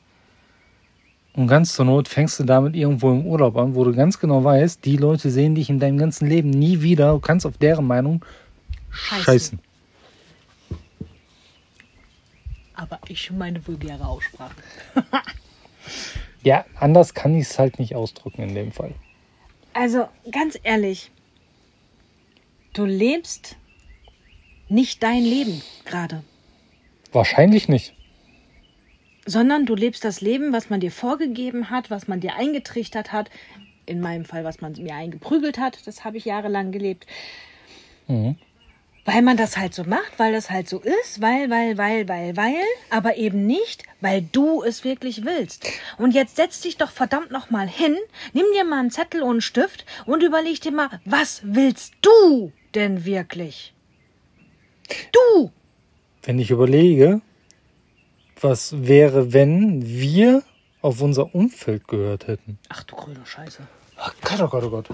Und 1.34 1.46
ganz 1.46 1.72
zur 1.72 1.84
Not 1.84 2.08
fängst 2.08 2.40
du 2.40 2.44
damit 2.44 2.74
irgendwo 2.74 3.12
im 3.12 3.24
Urlaub 3.24 3.56
an, 3.56 3.74
wo 3.76 3.84
du 3.84 3.94
ganz 3.94 4.18
genau 4.18 4.42
weißt, 4.42 4.84
die 4.84 4.96
Leute 4.96 5.30
sehen 5.30 5.54
dich 5.54 5.70
in 5.70 5.78
deinem 5.78 5.96
ganzen 5.96 6.26
Leben 6.26 6.50
nie 6.50 6.80
wieder. 6.82 7.12
Du 7.12 7.20
kannst 7.20 7.46
auf 7.46 7.56
deren 7.58 7.86
Meinung 7.86 8.24
Scheißen. 8.90 9.24
scheißen. 9.24 9.60
Aber 12.74 12.98
ich 13.08 13.30
meine 13.30 13.64
vulgäre 13.66 14.04
Aussprache. 14.04 14.54
Ja, 16.48 16.64
anders 16.80 17.12
kann 17.12 17.36
ich 17.36 17.42
es 17.42 17.58
halt 17.58 17.78
nicht 17.78 17.94
ausdrücken 17.94 18.40
in 18.40 18.54
dem 18.54 18.72
Fall. 18.72 18.94
Also, 19.74 20.08
ganz 20.32 20.58
ehrlich, 20.62 21.10
du 22.72 22.86
lebst 22.86 23.56
nicht 24.70 25.02
dein 25.02 25.22
Leben 25.22 25.60
gerade, 25.84 26.22
Wahrscheinlich 27.12 27.68
nicht. 27.68 27.92
sondern 29.26 29.66
du 29.66 29.74
lebst 29.74 30.06
das 30.06 30.22
Leben, 30.22 30.54
was 30.54 30.70
man 30.70 30.80
dir 30.80 30.90
vorgegeben 30.90 31.68
hat, 31.68 31.90
was 31.90 32.08
man 32.08 32.20
dir 32.20 32.36
eingetrichtert 32.36 33.12
hat. 33.12 33.28
In 33.84 34.00
meinem 34.00 34.24
Fall, 34.24 34.42
was 34.42 34.62
man 34.62 34.72
mir 34.72 34.94
eingeprügelt 34.94 35.58
hat. 35.58 35.86
Das 35.86 36.02
habe 36.02 36.16
ich 36.16 36.24
jahrelang 36.24 36.72
gelebt. 36.72 37.06
Mhm. 38.06 38.36
Weil 39.04 39.22
man 39.22 39.36
das 39.36 39.56
halt 39.56 39.74
so 39.74 39.84
macht, 39.84 40.18
weil 40.18 40.32
das 40.32 40.50
halt 40.50 40.68
so 40.68 40.80
ist, 40.80 41.22
weil, 41.22 41.48
weil, 41.48 41.78
weil, 41.78 42.08
weil, 42.08 42.36
weil, 42.36 42.64
aber 42.90 43.16
eben 43.16 43.46
nicht, 43.46 43.84
weil 44.00 44.22
du 44.22 44.62
es 44.62 44.84
wirklich 44.84 45.24
willst. 45.24 45.66
Und 45.96 46.12
jetzt 46.12 46.36
setz 46.36 46.60
dich 46.60 46.76
doch 46.76 46.90
verdammt 46.90 47.30
nochmal 47.30 47.66
hin, 47.66 47.96
nimm 48.34 48.44
dir 48.54 48.64
mal 48.64 48.80
einen 48.80 48.90
Zettel 48.90 49.22
und 49.22 49.30
einen 49.30 49.40
Stift 49.40 49.86
und 50.04 50.22
überleg 50.22 50.60
dir 50.60 50.72
mal, 50.72 50.90
was 51.04 51.40
willst 51.42 51.94
du 52.02 52.52
denn 52.74 53.04
wirklich? 53.04 53.72
Du! 55.12 55.50
Wenn 56.22 56.38
ich 56.38 56.50
überlege, 56.50 57.22
was 58.40 58.86
wäre, 58.86 59.32
wenn 59.32 59.86
wir 59.86 60.42
auf 60.82 61.00
unser 61.00 61.34
Umfeld 61.34 61.88
gehört 61.88 62.26
hätten. 62.26 62.58
Ach 62.68 62.82
du 62.84 62.94
grüne 62.94 63.24
Scheiße. 63.24 63.62
Ach 63.96 64.14
Gott, 64.22 64.40
oh 64.40 64.48
Gott, 64.48 64.64
oh 64.64 64.70
Gott. 64.70 64.88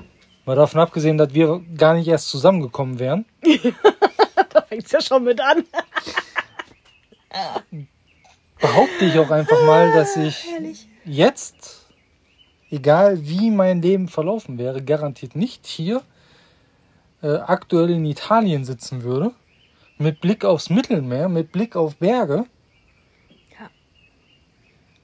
Mal 0.46 0.56
davon 0.56 0.80
abgesehen, 0.80 1.16
dass 1.16 1.32
wir 1.32 1.62
gar 1.76 1.94
nicht 1.94 2.08
erst 2.08 2.28
zusammengekommen 2.28 2.98
wären. 2.98 3.24
Da 4.50 4.62
fängt's 4.62 4.92
ja 4.92 5.00
schon 5.00 5.24
mit 5.24 5.40
an. 5.40 5.64
behaupte 8.60 9.04
ich 9.04 9.18
auch 9.18 9.30
einfach 9.30 9.64
mal, 9.66 9.92
dass 9.92 10.16
ich 10.16 10.44
Herrlich. 10.48 10.86
jetzt, 11.04 11.86
egal 12.70 13.26
wie 13.26 13.50
mein 13.50 13.82
Leben 13.82 14.06
verlaufen 14.06 14.56
wäre, 14.56 14.80
garantiert 14.80 15.34
nicht 15.34 15.66
hier 15.66 16.02
äh, 17.22 17.34
aktuell 17.36 17.90
in 17.90 18.04
Italien 18.04 18.64
sitzen 18.64 19.02
würde. 19.02 19.32
Mit 19.98 20.20
Blick 20.20 20.44
aufs 20.44 20.70
Mittelmeer, 20.70 21.28
mit 21.28 21.50
Blick 21.50 21.74
auf 21.74 21.96
Berge. 21.96 22.46
Ja. 23.58 23.70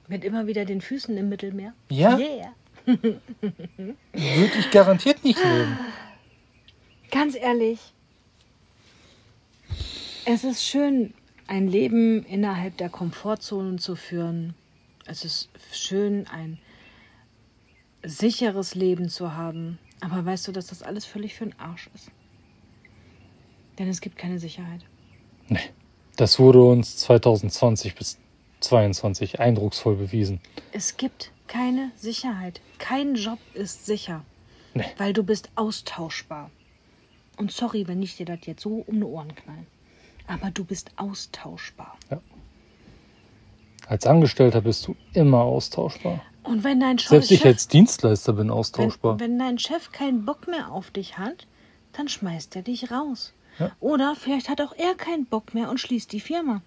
Mit 0.07 0.23
immer 0.23 0.47
wieder 0.47 0.63
den 0.63 0.79
Füßen 0.79 1.17
im 1.17 1.27
Mittelmeer. 1.27 1.73
Ja. 1.89 2.17
Yeah. 2.17 2.53
Würde 2.85 4.57
ich 4.59 4.71
garantiert 4.71 5.23
nicht 5.23 5.43
leben. 5.43 5.77
Ganz 7.11 7.35
ehrlich, 7.35 7.79
es 10.25 10.43
ist 10.43 10.63
schön, 10.63 11.13
ein 11.47 11.67
Leben 11.67 12.23
innerhalb 12.25 12.77
der 12.77 12.89
Komfortzonen 12.89 13.79
zu 13.79 13.95
führen. 13.95 14.55
Es 15.05 15.25
ist 15.25 15.49
schön, 15.71 16.27
ein 16.27 16.57
sicheres 18.03 18.75
Leben 18.75 19.09
zu 19.09 19.33
haben. 19.33 19.77
Aber 19.99 20.25
weißt 20.25 20.47
du, 20.47 20.51
dass 20.51 20.67
das 20.67 20.81
alles 20.81 21.05
völlig 21.05 21.35
für 21.35 21.45
den 21.45 21.59
Arsch 21.59 21.89
ist? 21.93 22.09
Denn 23.77 23.87
es 23.87 24.01
gibt 24.01 24.17
keine 24.17 24.39
Sicherheit. 24.39 24.81
Das 26.15 26.39
wurde 26.39 26.63
uns 26.63 26.97
2020 26.97 27.95
bis 27.95 28.17
2022 28.61 29.39
eindrucksvoll 29.39 29.95
bewiesen. 29.95 30.39
Es 30.71 30.97
gibt 30.97 31.31
keine 31.51 31.91
Sicherheit. 31.97 32.61
Kein 32.79 33.15
Job 33.15 33.39
ist 33.53 33.85
sicher. 33.85 34.23
Nee. 34.73 34.85
Weil 34.97 35.11
du 35.11 35.23
bist 35.23 35.49
austauschbar. 35.55 36.49
Und 37.35 37.51
sorry, 37.51 37.87
wenn 37.87 38.01
ich 38.01 38.15
dir 38.15 38.25
das 38.25 38.39
jetzt 38.45 38.61
so 38.61 38.85
um 38.87 38.95
die 38.95 39.03
Ohren 39.03 39.35
knall. 39.35 39.65
Aber 40.27 40.49
du 40.49 40.63
bist 40.63 40.91
austauschbar. 40.95 41.97
Als 43.85 44.05
Angestellter 44.05 44.61
bist 44.61 44.87
du 44.87 44.95
immer 45.13 45.41
austauschbar. 45.41 46.21
Und 46.43 46.63
wenn 46.63 46.79
dein 46.79 46.97
Chef, 46.97 47.09
Selbst 47.09 47.31
ich 47.31 47.45
als 47.45 47.67
Dienstleister 47.67 48.33
bin 48.33 48.49
austauschbar. 48.49 49.19
wenn, 49.19 49.31
wenn 49.31 49.39
dein 49.39 49.59
Chef 49.59 49.91
keinen 49.91 50.25
Bock 50.25 50.47
mehr 50.47 50.71
auf 50.71 50.89
dich 50.91 51.17
hat, 51.17 51.45
dann 51.91 52.07
schmeißt 52.07 52.55
er 52.55 52.61
dich 52.61 52.91
raus. 52.91 53.33
Ja. 53.59 53.71
Oder 53.81 54.15
vielleicht 54.15 54.47
hat 54.47 54.61
auch 54.61 54.73
er 54.77 54.95
keinen 54.95 55.25
Bock 55.25 55.53
mehr 55.53 55.69
und 55.69 55.79
schließt 55.79 56.13
die 56.13 56.21
Firma. 56.21 56.61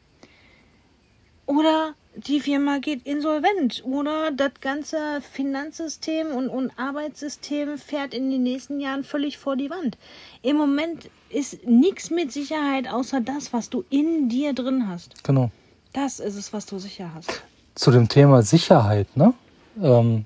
Oder 1.47 1.95
die 2.17 2.41
Firma 2.41 2.79
geht 2.79 3.07
insolvent. 3.07 3.83
Oder 3.85 4.31
das 4.31 4.53
ganze 4.61 5.21
Finanzsystem 5.33 6.29
und, 6.29 6.49
und 6.49 6.71
Arbeitssystem 6.79 7.79
fährt 7.79 8.15
in 8.15 8.31
den 8.31 8.43
nächsten 8.43 8.81
Jahren 8.81 9.05
völlig 9.05 9.39
vor 9.39 9.57
die 9.57 9.71
Wand. 9.71 9.99
Im 10.43 10.57
Moment 10.57 11.11
ist 11.31 11.67
nichts 11.67 12.11
mit 12.11 12.33
Sicherheit 12.33 12.89
außer 12.89 13.21
das, 13.21 13.53
was 13.53 13.69
du 13.71 13.85
in 13.91 14.29
dir 14.29 14.53
drin 14.55 14.89
hast. 14.89 15.23
Genau. 15.25 15.51
Das 15.93 16.21
ist 16.21 16.37
es, 16.37 16.53
was 16.53 16.67
du 16.67 16.79
sicher 16.79 17.11
hast. 17.15 17.43
zu 17.75 17.91
dem 17.91 18.09
Thema 18.09 18.43
Sicherheit, 18.43 19.17
ne? 19.17 19.35
Ähm, 19.83 20.25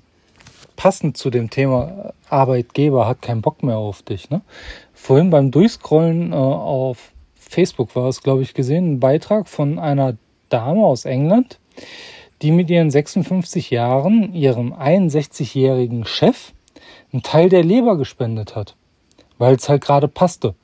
passend 0.75 1.17
zu 1.17 1.29
dem 1.29 1.49
Thema 1.49 2.13
Arbeitgeber 2.29 3.07
hat 3.07 3.21
keinen 3.21 3.41
Bock 3.41 3.63
mehr 3.63 3.77
auf 3.77 4.01
dich, 4.03 4.29
ne? 4.29 4.41
Vorhin 4.93 5.29
beim 5.29 5.51
Durchscrollen 5.51 6.31
äh, 6.31 6.35
auf 6.35 7.11
Facebook 7.37 7.95
war 7.95 8.07
es, 8.07 8.21
glaube 8.21 8.43
ich, 8.43 8.53
gesehen, 8.53 8.93
ein 8.93 8.99
Beitrag 8.99 9.47
von 9.47 9.79
einer 9.79 10.15
Dame 10.49 10.85
aus 10.85 11.05
England, 11.05 11.59
die 12.41 12.51
mit 12.51 12.69
ihren 12.69 12.91
56 12.91 13.69
Jahren 13.69 14.33
ihrem 14.33 14.73
61-jährigen 14.73 16.05
Chef 16.05 16.51
einen 17.11 17.23
Teil 17.23 17.49
der 17.49 17.63
Leber 17.63 17.97
gespendet 17.97 18.55
hat, 18.55 18.75
weil 19.37 19.55
es 19.55 19.67
halt 19.67 19.81
gerade 19.81 20.07
passte. 20.07 20.55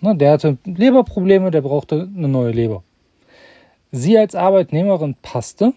Ne, 0.00 0.14
der 0.14 0.32
hatte 0.32 0.58
Leberprobleme, 0.64 1.50
der 1.50 1.62
brauchte 1.62 2.08
eine 2.14 2.28
neue 2.28 2.52
Leber. 2.52 2.82
Sie 3.92 4.18
als 4.18 4.34
Arbeitnehmerin 4.34 5.14
passte, 5.22 5.72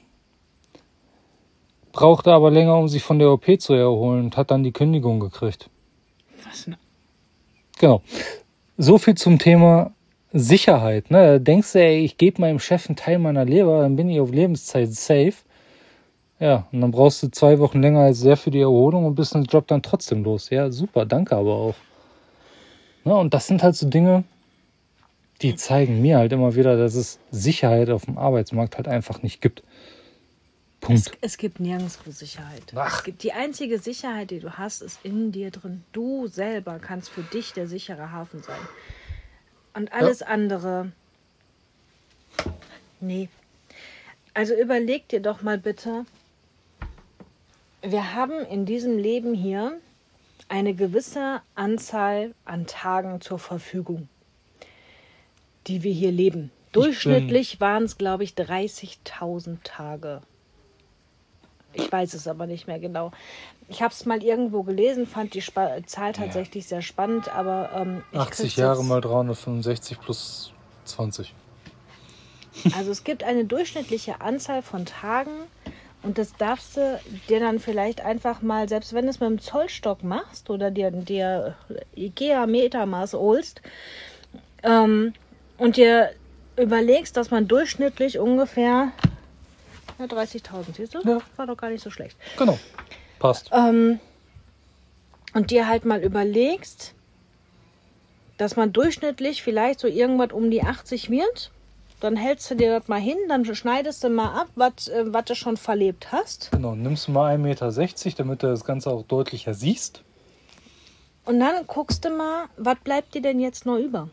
brauchte 1.93 2.33
aber 2.33 2.51
länger, 2.51 2.77
um 2.77 2.89
sich 2.89 3.03
von 3.03 3.19
der 3.19 3.31
OP 3.31 3.45
zu 3.59 3.73
erholen 3.73 4.25
und 4.25 4.37
hat 4.37 4.51
dann 4.51 4.63
die 4.63 4.73
Kündigung 4.73 5.19
gekriegt. 5.19 5.69
Was? 6.43 6.69
Genau. 7.77 8.01
So 8.77 8.97
viel 8.97 9.15
zum 9.15 9.39
Thema 9.39 9.91
Sicherheit. 10.31 11.09
Ne? 11.11 11.17
Da 11.17 11.39
denkst 11.39 11.73
du, 11.73 11.79
ey, 11.79 12.03
ich 12.03 12.17
gebe 12.17 12.41
meinem 12.41 12.59
Chef 12.59 12.87
einen 12.87 12.95
Teil 12.95 13.19
meiner 13.19 13.45
Leber, 13.45 13.81
dann 13.81 13.95
bin 13.95 14.09
ich 14.09 14.19
auf 14.19 14.31
Lebenszeit 14.31 14.91
safe. 14.91 15.33
Ja, 16.39 16.67
und 16.71 16.81
dann 16.81 16.91
brauchst 16.91 17.21
du 17.21 17.29
zwei 17.29 17.59
Wochen 17.59 17.81
länger 17.81 18.01
als 18.01 18.19
sehr 18.19 18.37
für 18.37 18.51
die 18.51 18.61
Erholung 18.61 19.05
und 19.05 19.15
bist 19.15 19.33
den 19.33 19.43
Job 19.43 19.67
dann 19.67 19.81
trotzdem 19.81 20.23
los. 20.23 20.49
Ja, 20.49 20.71
super, 20.71 21.05
danke 21.05 21.35
aber 21.35 21.53
auch. 21.53 21.75
Ne? 23.03 23.15
Und 23.15 23.33
das 23.33 23.47
sind 23.47 23.61
halt 23.61 23.75
so 23.75 23.89
Dinge, 23.89 24.23
die 25.41 25.55
zeigen 25.55 26.01
mir 26.01 26.17
halt 26.17 26.31
immer 26.31 26.55
wieder, 26.55 26.77
dass 26.77 26.95
es 26.95 27.19
Sicherheit 27.31 27.89
auf 27.89 28.05
dem 28.05 28.17
Arbeitsmarkt 28.17 28.77
halt 28.77 28.87
einfach 28.87 29.21
nicht 29.21 29.41
gibt. 29.41 29.63
Es, 30.81 30.87
Punkt. 30.87 31.11
es 31.19 31.37
gibt 31.37 31.59
nirgendwo 31.59 32.11
Sicherheit. 32.11 32.63
Ach. 32.75 33.05
Es 33.05 33.17
die 33.17 33.33
einzige 33.33 33.79
Sicherheit, 33.79 34.31
die 34.31 34.39
du 34.39 34.57
hast, 34.57 34.81
ist 34.81 34.99
in 35.03 35.33
dir 35.33 35.51
drin. 35.51 35.83
Du 35.91 36.27
selber 36.27 36.79
kannst 36.79 37.09
für 37.09 37.23
dich 37.23 37.51
der 37.51 37.67
sichere 37.67 38.13
Hafen 38.13 38.41
sein. 38.41 38.59
Und 39.79 39.93
alles 39.93 40.21
andere. 40.21 40.91
Nee. 42.99 43.29
Also 44.33 44.53
überleg 44.53 45.07
dir 45.07 45.21
doch 45.21 45.41
mal 45.41 45.57
bitte. 45.57 46.05
Wir 47.81 48.13
haben 48.13 48.41
in 48.47 48.65
diesem 48.65 48.97
Leben 48.97 49.33
hier 49.33 49.79
eine 50.49 50.73
gewisse 50.73 51.39
Anzahl 51.55 52.35
an 52.43 52.67
Tagen 52.67 53.21
zur 53.21 53.39
Verfügung, 53.39 54.09
die 55.67 55.81
wir 55.83 55.93
hier 55.93 56.11
leben. 56.11 56.51
Durchschnittlich 56.73 57.61
waren 57.61 57.85
es, 57.85 57.97
glaube 57.97 58.25
ich, 58.25 58.31
30.000 58.31 59.59
Tage. 59.63 60.21
Ich 61.73 61.91
weiß 61.91 62.13
es 62.13 62.27
aber 62.27 62.47
nicht 62.47 62.67
mehr 62.67 62.79
genau. 62.79 63.11
Ich 63.67 63.81
habe 63.81 63.93
es 63.93 64.05
mal 64.05 64.23
irgendwo 64.23 64.63
gelesen, 64.63 65.05
fand 65.05 65.33
die 65.33 65.41
Spa 65.41 65.77
Zahl 65.85 66.13
tatsächlich 66.13 66.67
sehr 66.67 66.81
spannend, 66.81 67.33
aber 67.33 67.69
ähm, 67.75 68.03
ich 68.11 68.19
80 68.19 68.37
krieg's 68.37 68.55
Jahre 68.55 68.83
mal 68.83 69.01
365 69.01 69.99
plus 69.99 70.51
20. 70.85 71.33
Also 72.75 72.91
es 72.91 73.03
gibt 73.03 73.23
eine 73.23 73.45
durchschnittliche 73.45 74.21
Anzahl 74.21 74.63
von 74.63 74.85
Tagen 74.85 75.31
und 76.01 76.17
das 76.17 76.33
darfst 76.37 76.77
du 76.77 76.99
dir 77.29 77.39
dann 77.39 77.59
vielleicht 77.59 78.01
einfach 78.01 78.41
mal, 78.41 78.67
selbst 78.67 78.93
wenn 78.93 79.05
du 79.05 79.11
es 79.11 79.19
mit 79.19 79.29
dem 79.29 79.39
Zollstock 79.39 80.03
machst 80.03 80.49
oder 80.49 80.71
dir, 80.71 80.91
dir 80.91 81.55
Ikea 81.95 82.47
Metermaß 82.47 83.13
holst 83.13 83.61
ähm, 84.63 85.13
und 85.57 85.77
dir 85.77 86.09
überlegst, 86.57 87.15
dass 87.15 87.31
man 87.31 87.47
durchschnittlich 87.47 88.17
ungefähr 88.17 88.91
ja, 89.99 90.05
30.000, 90.05 90.75
siehst 90.75 90.95
du? 90.95 91.01
Ja. 91.01 91.19
War 91.35 91.47
doch 91.47 91.57
gar 91.57 91.69
nicht 91.69 91.83
so 91.83 91.91
schlecht. 91.91 92.17
Genau. 92.37 92.57
Passt. 93.19 93.49
Ähm, 93.53 93.99
und 95.33 95.51
dir 95.51 95.67
halt 95.67 95.85
mal 95.85 96.01
überlegst, 96.01 96.93
dass 98.37 98.55
man 98.55 98.71
durchschnittlich 98.71 99.43
vielleicht 99.43 99.81
so 99.81 99.87
irgendwas 99.87 100.31
um 100.31 100.49
die 100.49 100.63
80 100.63 101.09
wird, 101.09 101.51
dann 101.99 102.15
hältst 102.15 102.49
du 102.49 102.55
dir 102.55 102.79
das 102.79 102.87
mal 102.87 102.99
hin, 102.99 103.17
dann 103.27 103.43
schneidest 103.43 104.03
du 104.03 104.09
mal 104.09 104.41
ab, 104.41 104.47
was 104.55 104.87
äh, 104.87 105.03
du 105.03 105.35
schon 105.35 105.57
verlebt 105.57 106.13
hast. 106.13 106.49
Genau. 106.51 106.73
Nimmst 106.75 107.07
du 107.07 107.11
mal 107.11 107.35
1,60 107.35 107.39
Meter, 107.39 108.17
damit 108.17 108.43
du 108.43 108.47
das 108.47 108.63
Ganze 108.63 108.89
auch 108.89 109.03
deutlicher 109.03 109.53
siehst. 109.53 110.01
Und 111.25 111.41
dann 111.41 111.67
guckst 111.67 112.05
du 112.05 112.09
mal, 112.09 112.45
was 112.57 112.77
bleibt 112.79 113.13
dir 113.13 113.21
denn 113.21 113.39
jetzt 113.39 113.65
noch 113.65 113.77
über? 113.77 114.09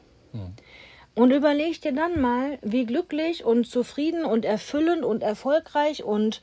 Und 1.16 1.30
überleg 1.30 1.80
dir 1.80 1.92
dann 1.92 2.20
mal, 2.20 2.58
wie 2.61 2.85
glücklich 2.85 3.42
und 3.42 3.66
zufrieden 3.66 4.26
und 4.26 4.44
erfüllend 4.44 5.02
und 5.02 5.23
erfolgreich 5.23 6.04
und 6.04 6.42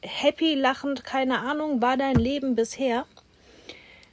happy, 0.00 0.54
lachend, 0.54 1.04
keine 1.04 1.40
Ahnung, 1.40 1.82
war 1.82 1.98
dein 1.98 2.16
Leben 2.16 2.54
bisher. 2.56 3.04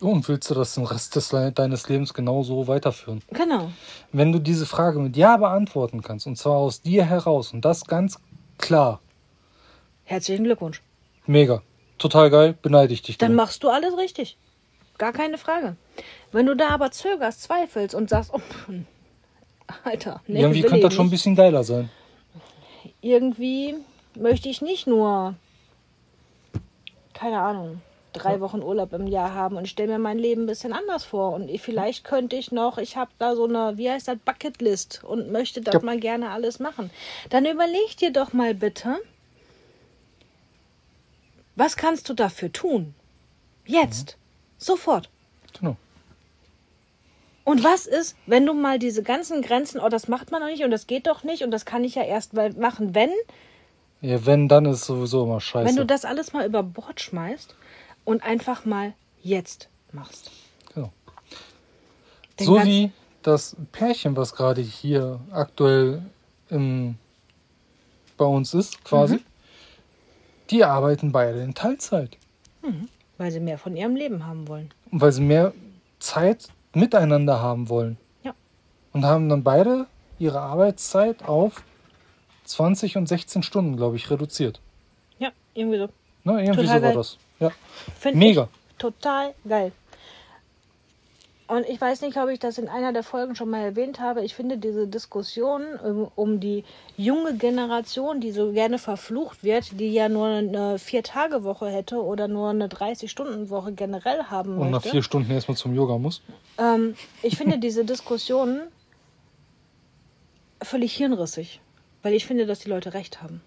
Und 0.01 0.27
willst 0.27 0.50
du 0.50 0.56
das 0.56 0.74
den 0.74 0.84
Rest 0.86 1.15
des, 1.15 1.30
deines 1.30 1.88
Lebens 1.88 2.13
genauso 2.13 2.68
weiterführen? 2.68 3.22
Genau. 3.32 3.72
Wenn 4.12 4.34
du 4.34 4.39
diese 4.39 4.65
Frage 4.65 5.00
mit 5.00 5.15
Ja 5.15 5.38
beantworten 5.38 6.01
kannst, 6.01 6.27
und 6.27 6.38
zwar 6.38 6.58
aus 6.58 6.82
dir 6.82 7.06
heraus, 7.06 7.53
und 7.53 7.63
das 7.63 7.86
ganz 7.86 8.20
klar, 8.58 9.00
Herzlichen 10.03 10.44
Glückwunsch. 10.44 10.82
mega, 11.27 11.62
total 11.98 12.30
geil, 12.30 12.58
beneide 12.62 12.94
ich 12.94 13.03
dich. 13.03 13.18
Dann 13.18 13.30
drum. 13.30 13.38
machst 13.38 13.63
du 13.63 13.70
alles 13.70 13.96
richtig. 13.96 14.36
Gar 15.01 15.13
keine 15.13 15.39
Frage. 15.39 15.77
Wenn 16.31 16.46
du 16.46 16.55
da 16.55 16.70
aber 16.70 16.91
zögerst, 16.91 17.41
zweifelst 17.41 17.96
und 17.96 18.08
sagst, 18.08 18.29
oh, 18.36 18.39
Alter, 19.84 20.22
nee, 20.27 20.41
Irgendwie 20.41 20.62
könnte 20.62 20.81
das 20.81 20.93
schon 20.93 21.08
ein 21.08 21.10
bisschen 21.10 21.36
geiler 21.36 21.63
sein. 21.63 21.89
Irgendwie 23.01 23.77
möchte 24.13 24.48
ich 24.48 24.62
nicht 24.62 24.86
nur, 24.86 25.34
keine 27.15 27.39
Ahnung, 27.39 27.81
drei 28.13 28.39
Wochen 28.41 28.62
Urlaub 28.62 28.93
im 28.93 29.08
Jahr 29.08 29.34
haben 29.34 29.58
und 29.58 29.67
stelle 29.67 29.93
mir 29.93 29.98
mein 29.98 30.20
Leben 30.20 30.43
ein 30.43 30.46
bisschen 30.46 30.72
anders 30.72 31.03
vor. 31.03 31.34
Und 31.34 31.50
ich, 31.50 31.63
vielleicht 31.63 32.03
könnte 32.03 32.36
ich 32.36 32.51
noch, 32.51 32.77
ich 32.77 32.96
habe 32.96 33.10
da 33.17 33.36
so 33.36 33.46
eine, 33.46 33.79
wie 33.79 33.89
heißt 33.89 34.08
das, 34.08 34.20
Bucketlist 34.20 35.03
und 35.03 35.31
möchte 35.31 35.62
das 35.62 35.74
Ja. 35.74 35.81
mal 35.81 36.00
gerne 36.00 36.29
alles 36.29 36.60
machen. 36.60 36.91
Dann 37.31 37.48
überleg 37.48 37.98
dir 37.98 38.14
doch 38.14 38.33
mal 38.33 38.53
bitte, 38.53 38.98
was 41.55 41.75
kannst 41.75 42.07
du 42.07 42.14
dafür 42.14 42.51
tun? 42.51 42.94
Jetzt. 43.66 44.16
Sofort. 44.61 45.09
Genau. 45.59 45.75
Und 47.43 47.63
was 47.63 47.87
ist, 47.87 48.15
wenn 48.27 48.45
du 48.45 48.53
mal 48.53 48.77
diese 48.77 49.01
ganzen 49.01 49.41
Grenzen, 49.41 49.79
oh, 49.81 49.89
das 49.89 50.07
macht 50.07 50.29
man 50.31 50.41
noch 50.41 50.47
nicht 50.47 50.63
und 50.63 50.69
das 50.71 50.85
geht 50.85 51.07
doch 51.07 51.24
nicht 51.24 51.43
und 51.43 51.50
das 51.51 51.65
kann 51.65 51.83
ich 51.83 51.95
ja 51.95 52.03
erst 52.03 52.33
mal 52.33 52.53
machen, 52.53 52.93
wenn, 52.93 53.09
Ja, 54.01 54.24
wenn, 54.25 54.47
dann 54.47 54.65
ist 54.65 54.85
sowieso 54.85 55.24
immer 55.24 55.41
scheiße. 55.41 55.67
wenn 55.67 55.75
du 55.75 55.85
das 55.85 56.05
alles 56.05 56.31
mal 56.33 56.45
über 56.45 56.61
Bord 56.61 57.01
schmeißt 57.01 57.55
und 58.05 58.21
einfach 58.24 58.63
mal 58.65 58.93
jetzt 59.24 59.67
machst. 59.91 60.29
genau. 60.74 60.91
Den 62.39 62.45
So 62.45 62.63
wie 62.63 62.91
das 63.24 63.55
Pärchen, 63.71 64.15
was 64.15 64.33
gerade 64.35 64.61
hier 64.61 65.19
aktuell 65.31 66.03
im, 66.50 66.95
bei 68.17 68.25
uns 68.25 68.53
ist, 68.53 68.83
quasi, 68.83 69.15
Mhm. 69.15 69.21
die 70.51 70.63
arbeiten 70.63 71.11
beide 71.11 71.41
in 71.41 71.55
Teilzeit. 71.55 72.17
Weil 73.22 73.31
sie 73.31 73.40
mehr 73.40 73.60
von 73.60 73.75
ihrem 73.77 73.96
Leben 73.96 74.25
haben 74.25 74.48
wollen. 74.48 74.72
Und 74.90 75.00
weil 75.00 75.12
sie 75.12 75.22
mehr 75.22 75.53
Zeit 76.00 76.48
miteinander 76.74 77.40
haben 77.40 77.70
wollen. 77.70 77.98
Ja. 78.24 78.34
Und 78.94 79.05
haben 79.05 79.29
dann 79.29 79.44
beide 79.44 79.86
ihre 80.18 80.40
Arbeitszeit 80.40 81.24
auf 81.27 81.62
20 82.46 82.98
und 82.98 83.07
16 83.07 83.44
Stunden, 83.44 83.77
glaube 83.77 83.96
ich, 83.96 84.10
reduziert. 84.10 84.60
Ja, 85.20 85.29
irgendwie 85.53 85.77
so. 85.77 85.90
Ne, 86.24 86.44
irgendwie 86.44 86.64
Total 86.64 86.66
so 86.66 86.72
war 86.72 86.79
geil. 86.81 86.94
das. 86.96 87.18
Ja. 87.40 87.51
Find 88.00 88.16
Mega. 88.16 88.50
Total 88.79 89.36
geil. 89.48 89.72
Und 91.51 91.68
ich 91.68 91.81
weiß 91.81 92.00
nicht, 92.00 92.16
ob 92.16 92.29
ich 92.29 92.40
das 92.40 92.57
in 92.57 92.70
einer 92.70 92.94
der 92.94 93.03
Folgen 93.03 93.35
schon 93.35 93.50
mal 93.50 93.59
erwähnt 93.59 94.00
habe. 94.00 94.24
Ich 94.24 94.35
finde 94.35 94.57
diese 94.57 94.87
Diskussion 94.87 95.64
um, 95.83 96.09
um 96.16 96.40
die 96.40 96.64
junge 96.96 97.35
Generation, 97.35 98.22
die 98.22 98.31
so 98.31 98.53
gerne 98.53 98.79
verflucht 98.79 99.44
wird, 99.44 99.77
die 99.77 99.92
ja 99.92 100.07
nur 100.07 100.27
eine 100.27 100.79
Vier-Tage-Woche 100.79 101.68
hätte 101.68 102.01
oder 102.01 102.29
nur 102.29 102.51
eine 102.51 102.70
30-Stunden-Woche 102.70 103.74
generell 103.74 104.24
haben 104.29 104.53
Und 104.59 104.70
nach 104.72 104.77
möchte. 104.77 104.92
vier 104.92 105.03
Stunden 105.03 105.29
erstmal 105.29 105.57
zum 105.57 105.75
Yoga 105.75 105.98
muss. 105.98 106.22
Ähm, 106.57 106.96
ich 107.22 107.35
finde 107.35 107.57
diese 107.57 107.83
Diskussion 107.83 108.61
völlig 110.61 110.96
hirnrissig, 110.96 111.59
weil 112.01 112.14
ich 112.14 112.25
finde, 112.25 112.46
dass 112.46 112.59
die 112.59 112.70
Leute 112.70 112.94
recht 112.94 113.22
haben. 113.22 113.42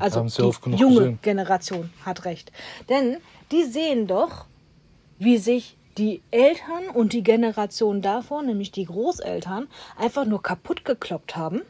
Also 0.00 0.20
ja 0.20 0.26
die 0.26 0.42
oft 0.42 0.60
genug 0.60 0.80
junge 0.80 0.94
gesehen. 0.96 1.18
Generation 1.22 1.90
hat 2.04 2.26
recht. 2.26 2.52
Denn 2.90 3.16
die 3.52 3.64
sehen 3.64 4.06
doch, 4.06 4.44
wie 5.18 5.38
sich 5.38 5.75
die 5.98 6.22
Eltern 6.30 6.88
und 6.92 7.12
die 7.12 7.22
Generation 7.22 8.02
davor, 8.02 8.42
nämlich 8.42 8.70
die 8.70 8.84
Großeltern, 8.84 9.68
einfach 9.96 10.24
nur 10.24 10.42
kaputt 10.42 10.84
gekloppt 10.84 11.36
haben. 11.36 11.62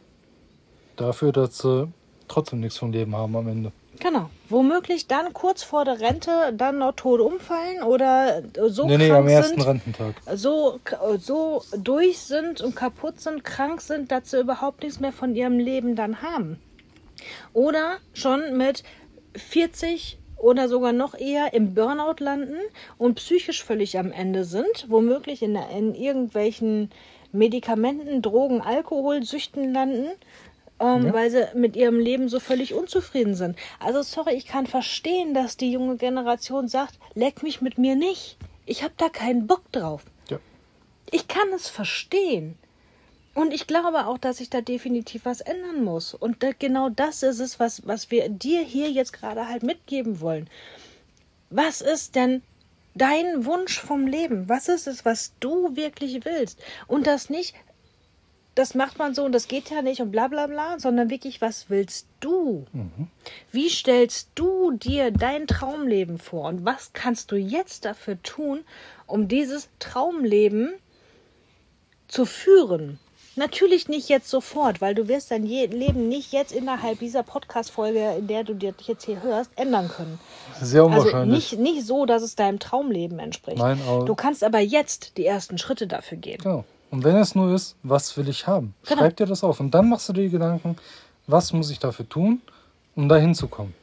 Dafür, 0.96 1.32
dass 1.32 1.58
sie 1.58 1.92
trotzdem 2.28 2.60
nichts 2.60 2.78
vom 2.78 2.92
Leben 2.92 3.14
haben 3.14 3.36
am 3.36 3.48
Ende. 3.48 3.72
Genau. 3.98 4.30
Womöglich 4.48 5.06
dann 5.06 5.32
kurz 5.32 5.62
vor 5.62 5.84
der 5.84 6.00
Rente 6.00 6.52
dann 6.54 6.78
noch 6.78 6.92
tot 6.92 7.20
umfallen 7.20 7.82
oder 7.82 8.42
so 8.68 8.86
nee, 8.86 8.98
nee, 8.98 9.08
krank 9.08 9.20
am 9.20 9.28
ersten 9.28 9.60
sind. 9.60 9.66
Rententag. 9.66 10.14
so, 10.34 10.80
so 11.18 11.62
durch 11.76 12.18
sind 12.18 12.60
und 12.60 12.76
kaputt 12.76 13.20
sind, 13.20 13.42
krank 13.42 13.80
sind, 13.80 14.12
dass 14.12 14.30
sie 14.30 14.40
überhaupt 14.40 14.82
nichts 14.82 15.00
mehr 15.00 15.12
von 15.12 15.34
ihrem 15.34 15.58
Leben 15.58 15.96
dann 15.96 16.22
haben. 16.22 16.58
Oder 17.52 17.96
schon 18.12 18.56
mit 18.56 18.84
40 19.34 20.18
oder 20.46 20.68
sogar 20.68 20.92
noch 20.92 21.18
eher 21.18 21.54
im 21.54 21.74
Burnout 21.74 22.20
landen 22.22 22.59
und 22.98 23.16
psychisch 23.16 23.64
völlig 23.64 23.98
am 23.98 24.12
Ende 24.12 24.44
sind, 24.44 24.87
womöglich 24.88 25.42
in, 25.42 25.56
in 25.56 25.92
irgendwelchen 25.92 26.90
Medikamenten, 27.32 28.22
Drogen, 28.22 28.61
Alkoholsüchten 28.61 29.72
landen, 29.72 30.06
ähm, 30.78 31.06
Ja. 31.06 31.12
weil 31.12 31.30
sie 31.32 31.48
mit 31.54 31.74
ihrem 31.74 31.98
Leben 31.98 32.28
so 32.28 32.38
völlig 32.38 32.74
unzufrieden 32.74 33.35
sind. 33.35 33.56
Also 33.80 34.02
sorry, 34.02 34.35
ich 34.35 34.46
kann 34.46 34.68
verstehen, 34.68 35.35
dass 35.35 35.56
die 35.56 35.72
junge 35.72 35.96
Generation 35.96 36.68
sagt, 36.68 36.94
leck 37.14 37.42
mich 37.42 37.61
mit 37.61 37.76
mir 37.76 37.96
nicht. 37.96 38.37
Ich 38.66 38.85
habe 38.85 38.94
da 38.96 39.09
keinen 39.09 39.48
Bock 39.48 39.62
drauf. 39.72 40.04
Ja. 40.30 40.38
Ich 41.11 41.26
kann 41.26 41.48
es 41.56 41.68
verstehen. 41.68 42.56
Und 43.37 43.53
ich 43.53 43.66
glaube 43.66 44.07
auch, 44.07 44.16
dass 44.16 44.38
sich 44.38 44.49
da 44.49 44.62
definitiv 44.62 45.27
was 45.27 45.42
ändern 45.42 45.85
muss. 45.85 46.14
Und 46.14 46.42
da, 46.42 46.53
genau 46.59 46.88
das 46.88 47.22
ist 47.22 47.38
es, 47.38 47.61
was, 47.61 47.87
was 47.87 48.11
wir 48.11 48.31
dir 48.31 48.62
hier 48.62 48.90
jetzt 48.90 49.12
gerade 49.12 49.46
halt 49.46 49.62
mitgeben 49.62 50.22
wollen. 50.22 50.49
Was 51.51 51.83
ist 51.83 52.14
denn 52.14 52.40
dein 52.94 53.44
Wunsch 53.44 53.79
vom 53.79 54.07
Leben? 54.07 54.49
Was 54.49 54.68
ist 54.68 54.87
es, 54.87 55.05
was 55.05 55.33
du 55.38 55.77
wirklich 55.77 56.25
willst? 56.25 56.59
Und 56.87 57.07
das 57.07 57.29
nicht, 57.29 57.55
das 58.55 58.75
macht 58.75 58.99
man 58.99 59.14
so 59.14 59.27
und 59.27 59.33
das 59.33 59.49
geht 59.49 59.68
ja 59.68 59.83
nicht 59.83 60.01
und 60.01 60.12
bla 60.12 60.29
bla 60.29 60.46
bla, 60.46 60.79
sondern 60.79 61.11
wirklich, 61.11 61.42
was 61.42 61.68
willst 61.68 62.07
du? 62.20 62.64
Wie 63.53 63.68
stellst 63.68 64.31
du 64.35 64.72
dir 64.72 65.11
dein 65.11 65.46
Traumleben 65.46 66.18
vor? 66.18 66.49
Und 66.49 66.64
was 66.64 66.94
kannst 66.94 67.33
du 67.33 67.37
jetzt 67.37 67.85
dafür 67.85 68.16
tun, 68.22 68.64
um 69.07 69.29
dieses 69.29 69.68
Traumleben 69.79 70.72
zu 72.09 72.25
führen? 72.25 72.99
Natürlich 73.38 73.88
nicht 73.88 74.09
jetzt 74.09 74.31
sofort, 74.31 74.81
weil 74.81 74.94
du 74.94 75.09
wirst 75.09 75.31
dein 75.31 75.44
Leben 75.44 76.09
nicht 76.09 76.33
jetzt 76.33 76.53
innerhalb 76.53 77.01
dieser 77.01 77.22
Podcast-Folge, 77.22 78.14
in 78.18 78.27
der 78.29 78.44
du 78.44 78.55
dir 78.55 78.72
jetzt 78.87 79.05
hier 79.05 79.22
hörst, 79.22 79.51
ändern 79.57 79.88
können. 79.88 80.18
Sehr 80.61 80.83
Also 80.85 81.01
unwahrscheinlich. 81.01 81.53
nicht, 81.53 81.61
nicht 81.61 81.87
so, 81.87 82.07
dass 82.07 82.22
es 82.22 82.35
deinem 82.35 82.59
Traumleben 82.59 83.18
entspricht. 83.18 83.59
Nein, 83.59 83.79
aber- 83.87 84.07
du 84.07 84.14
kannst 84.14 84.42
aber 84.42 84.61
jetzt 84.61 85.18
die 85.18 85.27
ersten 85.27 85.59
Schritte 85.59 85.87
dafür 85.87 86.16
gehen. 86.16 86.38
Genau. 86.42 86.64
Und 86.90 87.05
wenn 87.05 87.16
es 87.16 87.35
nur 87.35 87.53
ist, 87.55 87.77
was 87.83 88.16
will 88.16 88.29
ich 88.29 88.46
haben? 88.46 88.75
Genau. 88.88 89.01
Schreib 89.03 89.16
dir 89.16 89.27
das 89.27 89.44
auf. 89.44 89.61
Und 89.61 89.72
dann 89.72 89.88
machst 89.90 90.09
du 90.09 90.12
dir 90.14 90.22
die 90.22 90.31
Gedanken, 90.31 90.77
was 91.27 91.53
muss 91.53 91.70
ich 91.70 91.79
dafür 91.79 92.09
tun, 92.09 92.40
um 92.94 93.09
da 93.09 93.16
hinzukommen. 93.16 93.75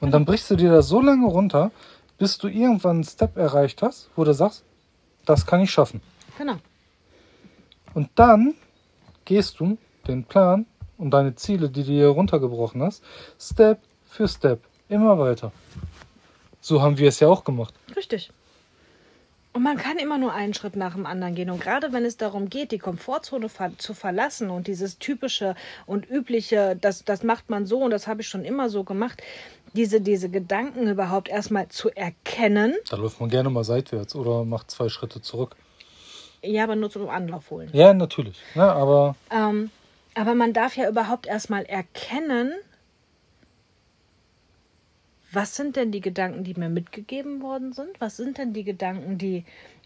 Und 0.00 0.10
dann 0.10 0.24
brichst 0.24 0.50
du 0.50 0.56
dir 0.56 0.70
das 0.72 0.88
so 0.88 1.00
lange 1.00 1.26
runter, 1.26 1.70
bis 2.18 2.38
du 2.38 2.48
irgendwann 2.48 2.96
einen 2.96 3.04
Step 3.04 3.36
erreicht 3.36 3.82
hast, 3.82 4.08
wo 4.16 4.24
du 4.24 4.32
sagst, 4.34 4.62
das 5.26 5.46
kann 5.46 5.60
ich 5.60 5.70
schaffen. 5.70 6.00
Genau. 6.38 6.54
Und 7.94 8.08
dann 8.16 8.54
gehst 9.30 9.60
du 9.60 9.78
den 10.08 10.24
Plan 10.24 10.66
und 10.98 11.12
deine 11.12 11.36
Ziele, 11.36 11.68
die 11.68 11.84
du 11.84 11.92
hier 11.92 12.08
runtergebrochen 12.08 12.82
hast, 12.82 13.00
Step 13.38 13.78
für 14.08 14.26
Step 14.26 14.60
immer 14.88 15.16
weiter. 15.20 15.52
So 16.60 16.82
haben 16.82 16.98
wir 16.98 17.08
es 17.08 17.20
ja 17.20 17.28
auch 17.28 17.44
gemacht. 17.44 17.72
Richtig. 17.94 18.32
Und 19.52 19.62
man 19.62 19.76
kann 19.76 19.98
immer 19.98 20.18
nur 20.18 20.32
einen 20.32 20.52
Schritt 20.52 20.74
nach 20.74 20.94
dem 20.94 21.06
anderen 21.06 21.36
gehen. 21.36 21.48
Und 21.48 21.60
gerade 21.60 21.92
wenn 21.92 22.04
es 22.04 22.16
darum 22.16 22.50
geht, 22.50 22.72
die 22.72 22.78
Komfortzone 22.78 23.48
ver 23.48 23.70
zu 23.78 23.94
verlassen 23.94 24.50
und 24.50 24.66
dieses 24.66 24.98
typische 24.98 25.54
und 25.86 26.10
übliche, 26.10 26.76
das, 26.80 27.04
das 27.04 27.22
macht 27.22 27.50
man 27.50 27.66
so 27.66 27.78
und 27.78 27.92
das 27.92 28.08
habe 28.08 28.22
ich 28.22 28.28
schon 28.28 28.44
immer 28.44 28.68
so 28.68 28.82
gemacht, 28.82 29.22
diese, 29.74 30.00
diese 30.00 30.28
Gedanken 30.28 30.88
überhaupt 30.88 31.28
erstmal 31.28 31.68
zu 31.68 31.88
erkennen. 31.90 32.74
Da 32.88 32.96
läuft 32.96 33.20
man 33.20 33.30
gerne 33.30 33.48
mal 33.48 33.62
seitwärts 33.62 34.16
oder 34.16 34.44
macht 34.44 34.72
zwei 34.72 34.88
Schritte 34.88 35.22
zurück. 35.22 35.54
Ja, 36.42 36.64
aber 36.64 36.76
nur 36.76 36.90
zum 36.90 37.08
Anlauf 37.08 37.50
holen. 37.50 37.70
Ja, 37.72 37.92
natürlich. 37.92 38.40
Ja, 38.54 38.72
aber 38.72 39.14
Ähm, 39.30 39.70
aber 40.14 40.34
man 40.34 40.52
darf 40.52 40.76
ja 40.76 40.88
überhaupt 40.88 41.26
erstmal 41.26 41.64
erkennen, 41.64 42.52
was 45.32 45.54
sind 45.54 45.76
denn 45.76 45.92
die 45.92 46.00
Gedanken, 46.00 46.42
die 46.44 46.54
mir 46.54 46.68
mitgegeben 46.68 47.40
worden 47.40 47.72
sind? 47.72 48.00
Was 48.00 48.16
sind 48.16 48.38
denn 48.38 48.52
die 48.52 48.64
Gedanken, 48.64 49.18
die 49.18 49.44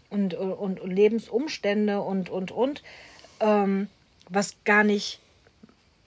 und, 0.09 0.33
und, 0.33 0.79
und 0.79 0.91
Lebensumstände 0.91 2.01
und, 2.01 2.29
und, 2.29 2.51
und, 2.51 2.81
ähm, 3.39 3.89
was 4.29 4.55
gar 4.63 4.83
nicht 4.83 5.19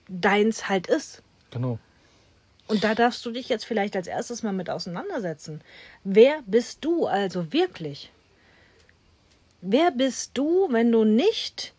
deins 0.07 0.67
halt 0.67 0.87
ist? 0.87 1.21
genau. 1.51 1.79
Und 2.67 2.83
da 2.83 2.93
darfst 2.93 3.25
du 3.25 3.31
dich 3.31 3.49
jetzt 3.49 3.65
vielleicht 3.65 3.95
als 3.95 4.05
erstes 4.05 4.43
mal 4.43 4.53
mit 4.53 4.69
auseinandersetzen. 4.69 5.61
Wer 6.03 6.39
bist 6.45 6.85
du 6.85 7.07
also 7.07 7.51
wirklich? 7.51 8.11
Wer 9.61 9.91
bist 9.91 10.31
du, 10.37 10.67
wenn 10.71 10.91
du 10.91 11.03
nicht 11.03 11.73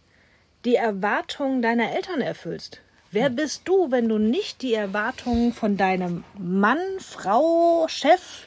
die 0.67 0.75
Erwartungen 0.75 1.63
deiner 1.63 1.93
Eltern 1.93 2.21
erfüllst? 2.21 2.79
Wer 3.11 3.31
bist 3.31 3.63
du, 3.65 3.91
wenn 3.91 4.09
du 4.09 4.19
nicht 4.19 4.61
die 4.61 4.75
Erwartungen 4.75 5.55
von 5.55 5.79
deinem 5.79 6.23
Mann, 6.39 6.79
Frau, 6.99 7.87
Chef, 7.89 8.47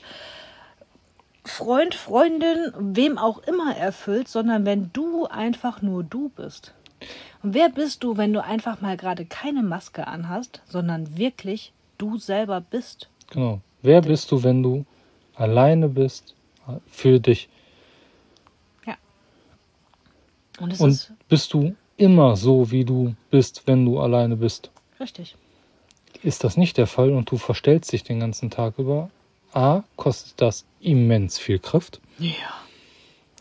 Freund, 1.44 1.96
Freundin, 1.96 2.72
wem 2.78 3.18
auch 3.18 3.40
immer 3.40 3.76
erfüllst, 3.76 4.32
sondern 4.32 4.66
wenn 4.66 4.92
du 4.94 5.26
einfach 5.26 5.82
nur 5.82 6.04
du 6.04 6.30
bist? 6.30 6.72
Und 7.42 7.56
wer 7.56 7.70
bist 7.70 8.04
du, 8.04 8.16
wenn 8.18 8.34
du 8.34 8.44
einfach 8.44 8.82
mal 8.82 8.98
gerade 8.98 9.26
keine 9.26 9.64
Maske 9.64 10.08
anhast, 10.08 10.62
sondern 10.70 11.18
wirklich 11.18 11.74
du 11.98 12.18
selber 12.18 12.62
bist? 12.62 13.10
Genau. 13.32 13.62
Wer 13.82 14.02
bist 14.02 14.32
du, 14.32 14.44
wenn 14.44 14.62
du 14.62 14.86
alleine 15.36 15.90
bist 15.90 16.36
für 16.88 17.20
dich? 17.20 17.50
Und 20.60 20.80
Und 20.80 20.90
ist 20.92 21.12
bist 21.30 21.54
du 21.54 21.76
immer 21.98 22.36
so, 22.36 22.72
wie 22.72 22.86
du 22.86 23.16
bist, 23.32 23.64
wenn 23.66 23.86
du 23.86 24.00
alleine 24.00 24.36
bist? 24.38 24.70
richtig. 25.00 25.36
Ist 26.22 26.44
das 26.46 26.56
nicht 26.56 26.78
der 26.78 26.88
Fall 26.88 27.12
und 27.12 27.30
du 27.30 27.38
verstellst 27.38 27.92
dich 27.92 28.04
den 28.04 28.20
ganzen 28.22 28.50
Tag 28.50 28.80
über? 28.80 29.10
A, 29.52 29.84
kostet 29.98 30.40
das 30.40 30.64
immens 30.80 31.38
viel 31.38 31.60
Kraft, 31.60 32.00
Ja. 32.18 32.32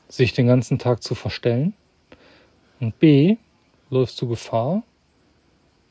sich 0.08 0.32
den 0.32 0.46
ganzen 0.48 0.78
Tag 0.80 1.02
zu 1.02 1.14
verstellen. 1.14 1.74
Und 2.80 2.98
B, 2.98 3.36
läufst 3.90 4.20
du 4.20 4.26
Gefahr, 4.26 4.82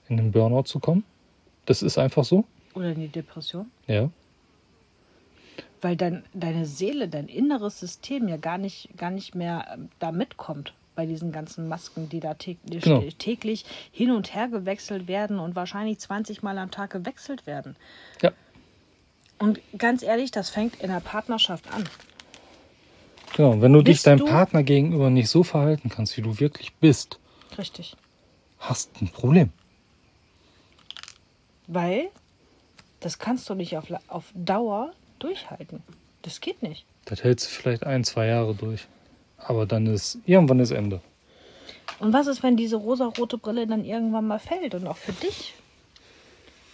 in 0.10 0.18
den 0.18 0.32
Burnout 0.34 0.64
zu 0.64 0.80
kommen. 0.80 1.06
Das 1.66 1.82
ist 1.82 1.98
einfach 1.98 2.26
so. 2.26 2.44
Oder 2.74 2.92
in 2.92 3.00
die 3.00 3.08
Depression. 3.08 3.72
Ja. 3.88 4.10
Weil 5.82 5.96
dein, 5.96 6.24
deine 6.34 6.66
Seele, 6.66 7.08
dein 7.08 7.28
inneres 7.28 7.80
System 7.80 8.28
ja 8.28 8.36
gar 8.38 8.58
nicht, 8.58 8.90
gar 8.98 9.12
nicht 9.12 9.34
mehr 9.34 9.66
ähm, 9.74 9.90
da 10.00 10.12
mitkommt 10.12 10.74
bei 10.96 11.06
diesen 11.06 11.32
ganzen 11.32 11.68
Masken, 11.68 12.10
die 12.10 12.20
da 12.20 12.34
täglich, 12.34 12.84
Genau. 12.84 13.02
täglich 13.18 13.66
hin 13.92 14.12
und 14.12 14.34
her 14.34 14.48
gewechselt 14.50 15.08
werden 15.08 15.40
und 15.40 15.56
wahrscheinlich 15.56 16.00
20 16.00 16.44
Mal 16.44 16.58
am 16.58 16.70
Tag 16.72 16.92
gewechselt 16.92 17.46
werden. 17.48 17.76
Ja. 18.22 18.32
Und 19.40 19.60
ganz 19.78 20.04
ehrlich, 20.04 20.32
das 20.32 20.50
fängt 20.50 20.76
in 20.82 20.90
der 20.90 21.00
Partnerschaft 21.00 21.72
an. 21.74 21.86
Genau. 23.36 23.62
Wenn 23.62 23.72
du 23.74 23.82
dich 23.82 23.96
Bist 23.96 24.08
deinem 24.08 24.20
du- 24.20 24.26
Partner 24.26 24.62
gegenüber 24.64 25.10
nicht 25.10 25.30
so 25.30 25.44
verhalten 25.44 25.90
kannst, 25.90 26.18
wie 26.18 26.22
du 26.22 26.40
wirklich 26.40 26.74
bist, 26.76 27.18
Richtig. 27.58 27.96
hast 28.60 28.90
ein 29.02 29.08
Problem. 29.10 29.52
Weil 31.68 32.10
das 33.00 33.18
kannst 33.18 33.50
du 33.50 33.56
nicht 33.56 33.78
auf, 33.78 33.86
auf 34.08 34.26
Dauer 34.36 34.92
durchhalten. 35.20 35.82
Das 36.22 36.42
geht 36.42 36.62
nicht. 36.62 36.86
Das 37.06 37.24
hältst 37.24 37.48
du 37.48 37.50
vielleicht 37.52 37.84
ein, 37.86 38.04
zwei 38.04 38.28
Jahre 38.28 38.54
durch. 38.54 38.86
Aber 39.46 39.66
dann 39.66 39.88
ist 39.88 40.20
irgendwann 40.26 40.60
ist 40.60 40.72
Ende. 40.72 41.02
Und 42.00 42.14
was 42.14 42.28
ist, 42.28 42.42
wenn 42.42 42.58
diese 42.58 42.78
rosarote 42.78 43.38
Brille 43.38 43.68
dann 43.68 43.86
irgendwann 43.86 44.28
mal 44.28 44.40
fällt 44.40 44.74
und 44.76 44.88
auch 44.88 44.98
für 44.98 45.14
dich? 45.14 45.54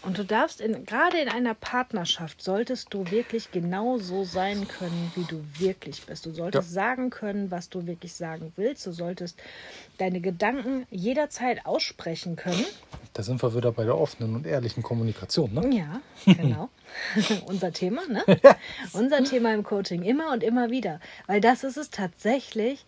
Und 0.07 0.17
du 0.17 0.23
darfst 0.23 0.61
in, 0.61 0.85
gerade 0.85 1.17
in 1.19 1.27
einer 1.27 1.53
Partnerschaft 1.53 2.41
solltest 2.41 2.93
du 2.93 3.11
wirklich 3.11 3.51
genau 3.51 3.97
so 3.97 4.23
sein 4.23 4.65
können, 4.65 5.11
wie 5.15 5.25
du 5.25 5.43
wirklich 5.59 6.01
bist. 6.03 6.25
Du 6.25 6.31
solltest 6.31 6.69
Ja. 6.69 6.73
sagen 6.73 7.09
können, 7.09 7.51
was 7.51 7.67
du 7.67 7.87
wirklich 7.87 8.13
sagen 8.13 8.53
willst. 8.55 8.85
Du 8.85 8.93
solltest 8.93 9.37
deine 9.97 10.21
Gedanken 10.21 10.87
jederzeit 10.91 11.65
aussprechen 11.65 12.37
können. 12.37 12.63
Da 13.15 13.21
sind 13.21 13.43
wir 13.43 13.53
wieder 13.53 13.73
bei 13.73 13.83
der 13.83 13.97
offenen 13.97 14.33
und 14.35 14.47
ehrlichen 14.47 14.81
Kommunikation. 14.81 15.53
Ne? 15.53 15.75
Ja, 15.75 15.99
genau. 16.25 16.69
Unser 17.45 17.73
Thema, 17.73 18.07
ne? 18.07 18.23
Unser 18.93 19.25
Thema 19.25 19.53
im 19.53 19.63
Coaching 19.63 20.03
immer 20.03 20.31
und 20.31 20.41
immer 20.41 20.69
wieder. 20.71 21.01
Weil 21.25 21.41
das 21.41 21.65
ist 21.65 21.75
es 21.75 21.89
tatsächlich, 21.89 22.85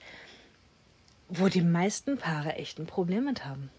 wo 1.28 1.50
die 1.50 1.64
meisten 1.64 2.18
Paare 2.18 2.54
echt 2.54 2.80
ein 2.80 2.86
Problem 2.86 3.26
mit 3.26 3.44
haben. 3.44 3.70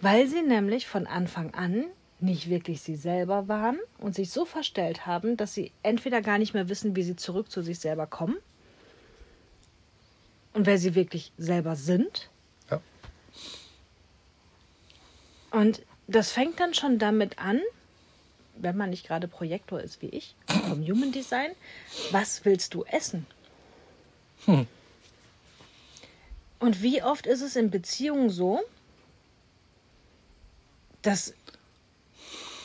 Weil 0.00 0.28
sie 0.28 0.42
nämlich 0.42 0.86
von 0.86 1.08
Anfang 1.08 1.52
an 1.52 1.86
nicht 2.22 2.50
wirklich 2.50 2.80
sie 2.82 2.96
selber 2.96 3.48
waren 3.48 3.78
und 3.98 4.14
sich 4.14 4.30
so 4.30 4.44
verstellt 4.44 5.06
haben, 5.06 5.36
dass 5.36 5.54
sie 5.54 5.72
entweder 5.82 6.20
gar 6.22 6.38
nicht 6.38 6.54
mehr 6.54 6.68
wissen, 6.68 6.96
wie 6.96 7.02
sie 7.02 7.16
zurück 7.16 7.50
zu 7.50 7.62
sich 7.62 7.78
selber 7.78 8.06
kommen 8.06 8.36
und 10.52 10.66
wer 10.66 10.78
sie 10.78 10.94
wirklich 10.94 11.32
selber 11.38 11.76
sind. 11.76 12.28
Ja. 12.70 12.80
Und 15.50 15.82
das 16.06 16.32
fängt 16.32 16.60
dann 16.60 16.74
schon 16.74 16.98
damit 16.98 17.38
an, 17.38 17.60
wenn 18.56 18.76
man 18.76 18.90
nicht 18.90 19.06
gerade 19.06 19.28
Projektor 19.28 19.80
ist 19.80 20.02
wie 20.02 20.08
ich, 20.08 20.34
vom 20.68 20.86
Human 20.86 21.12
Design, 21.12 21.52
was 22.10 22.44
willst 22.44 22.74
du 22.74 22.84
essen? 22.84 23.26
Hm. 24.44 24.66
Und 26.58 26.82
wie 26.82 27.02
oft 27.02 27.26
ist 27.26 27.40
es 27.40 27.56
in 27.56 27.70
Beziehungen 27.70 28.28
so, 28.28 28.60
dass, 31.02 31.32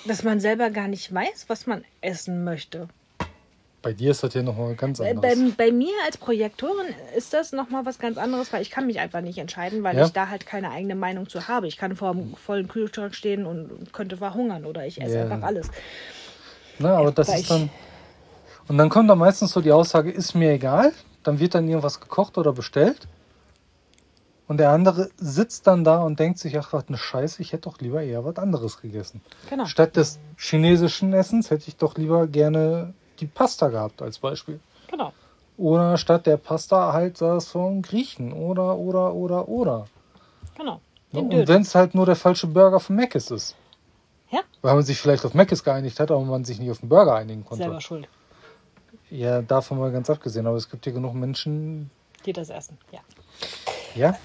dass 0.06 0.24
man 0.24 0.40
selber 0.40 0.70
gar 0.70 0.88
nicht 0.88 1.14
weiß, 1.14 1.46
was 1.48 1.66
man 1.68 1.84
essen 2.02 2.44
möchte? 2.44 2.88
Bei 3.82 3.94
dir 3.94 4.12
ist 4.12 4.24
das 4.24 4.34
ja 4.34 4.42
nochmal 4.42 4.74
ganz 4.76 5.00
anders. 5.00 5.22
bei, 5.22 5.52
bei 5.68 5.72
mir 5.72 5.94
als 6.06 6.18
Projektorin 6.18 6.88
ist 7.16 7.34
das 7.34 7.52
nochmal 7.52 7.86
was 7.86 8.00
ganz 8.00 8.18
anderes, 8.18 8.52
weil 8.52 8.64
ich 8.64 8.72
kann 8.72 8.88
mich 8.88 9.00
einfach 9.00 9.22
nicht 9.22 9.38
entscheiden, 9.38 9.84
weil 9.84 9.96
Ja. 9.96 10.06
ich 10.06 10.12
da 10.12 10.30
halt 10.30 10.48
keine 10.48 10.72
eigene 10.72 10.96
Meinung 10.96 11.30
zu 11.30 11.48
habe. 11.48 11.68
Ich 11.68 11.78
kann 11.78 11.96
vor 11.96 12.14
dem 12.16 12.36
vollen 12.36 12.68
Kühlschrank 12.68 13.14
stehen 13.14 13.46
und 13.46 13.94
könnte 13.94 14.18
verhungern 14.18 14.66
oder 14.66 14.88
ich 14.88 15.00
esse 15.00 15.18
Ja. 15.18 15.24
einfach 15.26 15.44
alles. 15.44 15.70
Ne, 16.80 16.92
aber 16.92 17.12
das 17.12 17.28
Weil 17.28 17.42
ist 17.42 17.52
dann. 17.52 17.70
Und 18.68 18.80
dann 18.80 18.90
kommt 18.90 19.08
da 19.10 19.16
meistens 19.16 19.52
so 19.52 19.62
die 19.62 19.72
Aussage, 19.72 20.12
ist 20.12 20.34
mir 20.34 20.52
egal. 20.52 20.92
Dann 21.22 21.40
wird 21.40 21.54
dann 21.54 21.68
irgendwas 21.68 22.00
gekocht 22.00 22.38
oder 22.40 22.54
bestellt. 22.54 23.08
Und 24.48 24.58
der 24.58 24.70
andere 24.70 25.10
sitzt 25.18 25.66
dann 25.66 25.84
da 25.84 26.04
und 26.04 26.20
denkt 26.20 26.38
sich, 26.38 26.58
ach, 26.60 26.72
was 26.72 26.88
eine 26.88 26.98
Scheiße, 26.98 27.42
ich 27.42 27.52
hätte 27.52 27.64
doch 27.70 27.80
lieber 27.80 28.04
eher 28.04 28.24
was 28.26 28.38
anderes 28.38 28.80
gegessen. 28.80 29.22
Genau. 29.50 29.66
Statt 29.66 29.96
des 29.96 30.20
chinesischen 30.38 31.14
Essens 31.14 31.50
hätte 31.50 31.68
ich 31.68 31.78
doch 31.78 31.98
lieber 31.98 32.28
gerne 32.28 32.94
die 33.20 33.26
Pasta 33.26 33.70
gehabt, 33.70 34.02
als 34.04 34.20
Beispiel. 34.20 34.60
Genau. 34.88 35.14
Oder 35.58 35.98
statt 35.98 36.26
der 36.28 36.38
Pasta 36.38 36.94
halt 36.94 37.22
das 37.22 37.48
vom 37.48 37.82
Griechen. 37.82 38.34
Oder, 38.34 38.78
oder, 38.78 39.14
oder, 39.14 39.48
oder. 39.48 39.88
Genau. 40.58 40.80
Den 41.12 41.30
Und 41.32 41.48
wenn 41.48 41.62
es 41.62 41.74
halt 41.74 41.96
nur 41.96 42.06
der 42.06 42.16
falsche 42.16 42.46
Burger 42.48 42.80
von 42.80 42.98
Mc's 42.98 43.32
ist. 43.32 43.56
Ja, 44.32 44.42
Weil 44.62 44.76
man 44.76 44.84
sich 44.84 45.00
vielleicht 45.00 45.26
auf 45.26 45.34
Mc's 45.34 45.64
geeinigt 45.64 46.00
hat, 46.00 46.12
aber 46.12 46.22
man 46.22 46.44
sich 46.46 46.60
nicht 46.60 46.70
auf 46.72 46.80
den 46.82 46.90
Burger 46.90 47.16
einigen 47.16 47.46
konnte. 47.46 47.64
selber 47.64 47.82
schuld. 47.82 48.08
Ja, 49.10 49.42
davon 49.42 49.80
mal 49.80 49.92
ganz 49.92 50.10
abgesehen, 50.10 50.46
aber 50.46 50.58
es 50.58 50.70
gibt 50.70 50.84
hier 50.84 50.94
genug 50.94 51.14
Menschen, 51.14 51.90
Die 52.26 52.34
das 52.34 52.50
essen. 52.50 52.78
Ja. 52.92 53.00
Ja, 53.96 54.18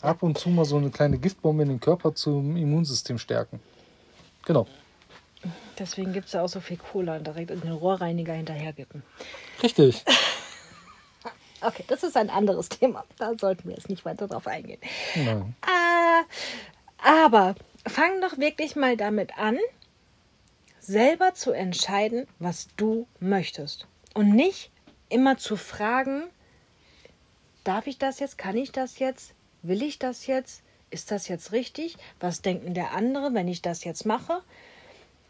ab 0.00 0.22
und 0.22 0.38
zu 0.38 0.48
mal 0.50 0.64
so 0.64 0.76
eine 0.76 0.90
kleine 0.90 1.18
Giftbombe 1.18 1.62
in 1.62 1.68
den 1.70 1.80
Körper 1.80 2.14
zum 2.14 2.56
Immunsystem 2.56 3.18
stärken. 3.18 3.60
Genau. 4.44 4.66
Deswegen 5.78 6.12
gibt 6.12 6.26
es 6.26 6.32
ja 6.32 6.42
auch 6.42 6.48
so 6.48 6.60
viel 6.60 6.76
Cola 6.76 7.16
und 7.16 7.26
direkt 7.26 7.50
in 7.50 7.60
den 7.60 7.72
Rohrreiniger 7.72 8.32
hinterhergippen. 8.32 9.02
Richtig. 9.62 10.04
Okay, 11.60 11.82
das 11.88 12.04
ist 12.04 12.16
ein 12.16 12.30
anderes 12.30 12.68
Thema. 12.68 13.04
Da 13.18 13.32
sollten 13.36 13.68
wir 13.68 13.74
jetzt 13.74 13.88
nicht 13.88 14.04
weiter 14.04 14.28
drauf 14.28 14.46
eingehen. 14.46 14.80
Nein. 15.16 15.56
Ah, 15.62 16.22
aber 16.98 17.56
fang 17.84 18.20
doch 18.20 18.38
wirklich 18.38 18.76
mal 18.76 18.96
damit 18.96 19.36
an, 19.36 19.58
selber 20.78 21.34
zu 21.34 21.50
entscheiden, 21.50 22.28
was 22.38 22.68
du 22.76 23.08
möchtest. 23.18 23.88
Und 24.14 24.36
nicht 24.36 24.70
immer 25.08 25.36
zu 25.36 25.56
fragen, 25.56 26.24
darf 27.68 27.86
ich 27.86 27.98
das 27.98 28.18
jetzt, 28.18 28.38
kann 28.38 28.56
ich 28.56 28.72
das 28.72 28.98
jetzt, 28.98 29.34
will 29.60 29.82
ich 29.82 29.98
das 29.98 30.26
jetzt, 30.26 30.62
ist 30.88 31.10
das 31.10 31.28
jetzt 31.28 31.52
richtig, 31.52 31.98
was 32.18 32.40
denkt 32.40 32.64
denn 32.64 32.72
der 32.72 32.92
andere, 32.92 33.34
wenn 33.34 33.46
ich 33.46 33.60
das 33.60 33.84
jetzt 33.84 34.06
mache, 34.06 34.42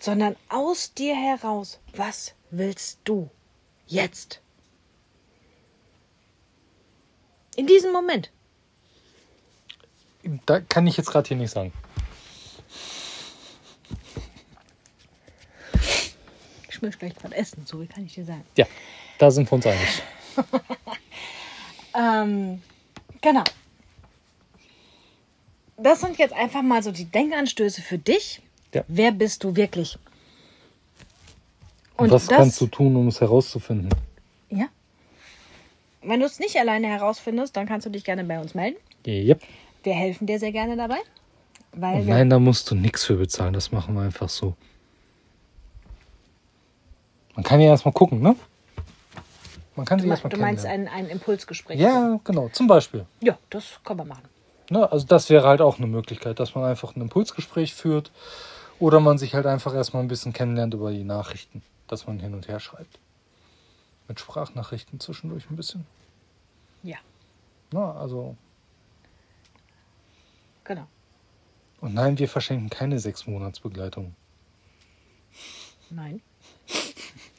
sondern 0.01 0.37
aus 0.49 0.95
dir 0.95 1.17
heraus, 1.17 1.81
was 1.97 2.35
willst 2.53 3.01
du 3.03 3.29
jetzt? 3.89 4.41
In 7.57 7.67
diesem 7.67 7.93
Moment. 7.93 8.31
Da 10.47 10.61
kann 10.61 10.87
ich 10.87 10.97
jetzt 10.97 11.11
gerade 11.11 11.27
hier 11.27 11.37
nicht 11.37 11.51
sagen. 11.51 11.73
Ich 16.71 16.83
möchte 16.83 16.99
gleich 17.01 17.15
was 17.21 17.33
essen, 17.33 17.67
so 17.67 17.81
wie 17.81 17.89
kann 17.89 18.07
ich 18.07 18.15
dir 18.15 18.25
sagen. 18.25 18.47
Ja, 18.57 18.67
da 19.19 19.29
sind 19.33 19.51
wir 19.51 19.55
uns 19.55 19.67
einig. 19.67 20.03
Ähm, 21.99 22.63
genau. 23.21 23.45
Das 25.77 26.01
sind 26.01 26.19
jetzt 26.19 26.35
einfach 26.35 26.63
mal 26.63 26.83
so 26.83 26.93
die 26.93 27.05
Denkanstöße 27.05 27.83
für 27.83 27.99
dich. 27.99 28.41
Ja. 28.75 28.85
Wer 28.89 29.13
bist 29.13 29.45
du 29.45 29.57
wirklich? 29.57 29.99
Und 31.97 32.11
was 32.11 32.29
kannst 32.29 32.61
du 32.61 32.67
tun, 32.67 32.95
um 32.95 33.09
es 33.09 33.21
herauszufinden? 33.21 33.91
Ja. 34.51 34.67
Wenn 36.03 36.21
du 36.21 36.27
es 36.27 36.39
nicht 36.39 36.57
alleine 36.57 36.87
herausfindest, 36.87 37.57
dann 37.57 37.67
kannst 37.67 37.87
du 37.87 37.91
dich 37.91 38.05
gerne 38.05 38.25
bei 38.25 38.41
uns 38.41 38.55
melden. 38.55 38.77
Yep. 39.07 39.43
Wir 39.83 39.95
helfen 39.95 40.27
dir 40.27 40.39
sehr 40.39 40.53
gerne 40.53 40.77
dabei. 40.77 40.99
Weil 41.73 42.07
wir, 42.07 42.15
nein, 42.15 42.31
da 42.31 42.39
musst 42.39 42.71
du 42.71 42.75
nichts 42.75 43.05
für 43.05 43.17
bezahlen. 43.17 43.53
Das 43.53 43.73
machen 43.73 43.95
wir 43.95 44.03
einfach 44.03 44.29
so. 44.29 44.55
Man 47.35 47.45
kann 47.45 47.61
ja 47.61 47.69
erstmal 47.69 47.93
gucken, 47.93 48.21
ne? 48.21 48.37
Man 49.79 49.87
kann 49.87 50.01
sich 50.01 50.07
du, 50.07 50.11
erstmal 50.11 50.31
du 50.31 50.39
meinst 50.39 50.67
ein, 50.67 50.89
ein 50.89 51.07
Impulsgespräch. 51.07 51.79
Ja, 51.79 52.19
genau. 52.25 52.49
Zum 52.49 52.67
Beispiel. 52.67 53.07
Ja, 53.21 53.39
das 53.49 53.79
können 53.85 54.01
wir 54.01 54.07
machen. 54.07 54.25
Ne? 54.71 54.91
Also 54.91 55.07
das 55.07 55.31
wäre 55.31 55.47
halt 55.47 55.61
auch 55.61 55.79
eine 55.79 55.87
Möglichkeit, 55.87 56.41
dass 56.41 56.57
man 56.57 56.65
einfach 56.65 56.97
ein 56.97 57.01
Impulsgespräch 57.01 57.75
führt 57.75 58.11
oder 58.81 58.99
man 58.99 59.19
sich 59.19 59.37
halt 59.37 59.47
einfach 59.47 59.73
erstmal 59.73 60.03
ein 60.03 60.09
bisschen 60.09 60.33
kennenlernt 60.33 60.75
über 60.75 60.91
die 60.91 61.05
Nachrichten, 61.05 61.63
dass 61.87 62.09
man 62.09 62.19
hin 62.19 62.35
und 62.35 62.49
her 62.49 62.59
schreibt. 62.59 62.99
Mit 64.09 64.19
Sprachnachrichten 64.19 64.99
zwischendurch 64.99 65.49
ein 65.49 65.55
bisschen. 65.55 65.87
Ja, 66.83 66.97
Na, 67.71 67.93
also, 67.93 68.37
genau. 70.65 70.89
und 71.81 71.95
nein, 71.95 72.19
wir 72.19 72.29
verschenken 72.29 72.69
keine 72.69 72.99
sechs 72.99 73.29
Monatsbegleitung. 73.29 74.17
Nein. 75.91 76.21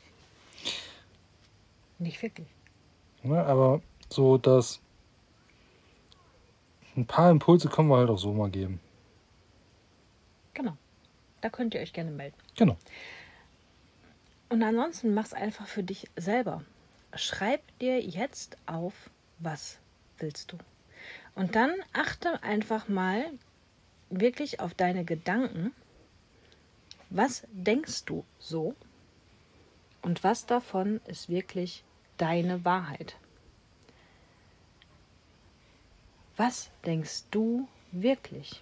Nicht 1.99 2.21
wirklich. 2.21 2.47
Ne? 3.23 3.43
Aber 3.45 3.81
so, 4.09 4.38
dass 4.38 4.79
ein 6.95 7.05
paar 7.05 7.29
Impulse 7.29 7.69
können 7.69 7.89
wir 7.89 7.97
halt 7.97 8.09
auch 8.09 8.17
so 8.17 8.33
mal 8.33 8.49
geben. 8.49 8.79
Genau. 10.53 10.75
Da 11.41 11.49
könnt 11.49 11.73
ihr 11.73 11.81
euch 11.81 11.93
gerne 11.93 12.12
melden. 12.12 12.35
Genau. 12.55 12.77
Und 14.49 14.63
ansonsten 14.63 15.13
mach's 15.13 15.33
einfach 15.33 15.67
für 15.67 15.83
dich 15.83 16.09
selber. 16.15 16.63
Schreib 17.15 17.62
dir 17.79 18.01
jetzt 18.01 18.57
auf, 18.65 18.93
was 19.38 19.77
willst 20.17 20.51
du. 20.51 20.57
Und 21.35 21.55
dann 21.55 21.71
achte 21.93 22.43
einfach 22.43 22.88
mal 22.88 23.25
wirklich 24.09 24.59
auf 24.59 24.73
deine 24.73 25.05
Gedanken. 25.05 25.71
Was 27.09 27.43
denkst 27.51 28.05
du 28.05 28.25
so? 28.39 28.75
Und 30.01 30.23
was 30.23 30.45
davon 30.45 30.99
ist 31.07 31.29
wirklich 31.29 31.83
deine 32.19 32.63
Wahrheit? 32.63 33.15
Was 36.38 36.69
denkst 36.86 37.23
du 37.32 37.67
wirklich? 37.91 38.62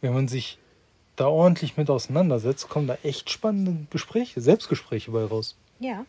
Wenn 0.00 0.14
man 0.14 0.28
sich 0.28 0.58
da 1.16 1.26
ordentlich 1.26 1.76
mit 1.76 1.90
auseinandersetzt, 1.90 2.68
kommen 2.68 2.86
da 2.86 2.96
echt 3.02 3.30
spannende 3.30 3.86
Gespräche, 3.90 4.40
Selbstgespräche 4.40 5.10
bei 5.10 5.24
raus. 5.24 5.56
Ja, 5.80 6.04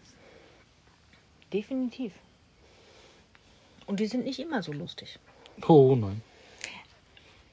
definitiv. 1.54 2.14
Und 3.88 4.02
die 4.02 4.08
sind 4.08 4.26
nicht 4.26 4.40
immer 4.40 4.62
so 4.62 4.74
lustig. 4.74 5.18
Oh 5.68 5.96
nein. 5.96 6.22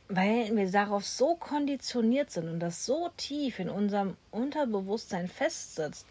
Weil 0.08 0.54
wir 0.54 0.70
darauf 0.70 1.06
so 1.06 1.36
konditioniert 1.36 2.30
sind 2.30 2.48
und 2.48 2.60
das 2.60 2.84
so 2.84 3.08
tief 3.16 3.58
in 3.58 3.70
unserem 3.70 4.16
Unterbewusstsein 4.32 5.28
festsitzt. 5.28 6.04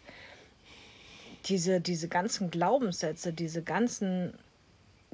Diese, 1.46 1.80
diese 1.80 2.08
ganzen 2.08 2.50
Glaubenssätze, 2.50 3.32
diese 3.32 3.62
ganzen 3.62 4.32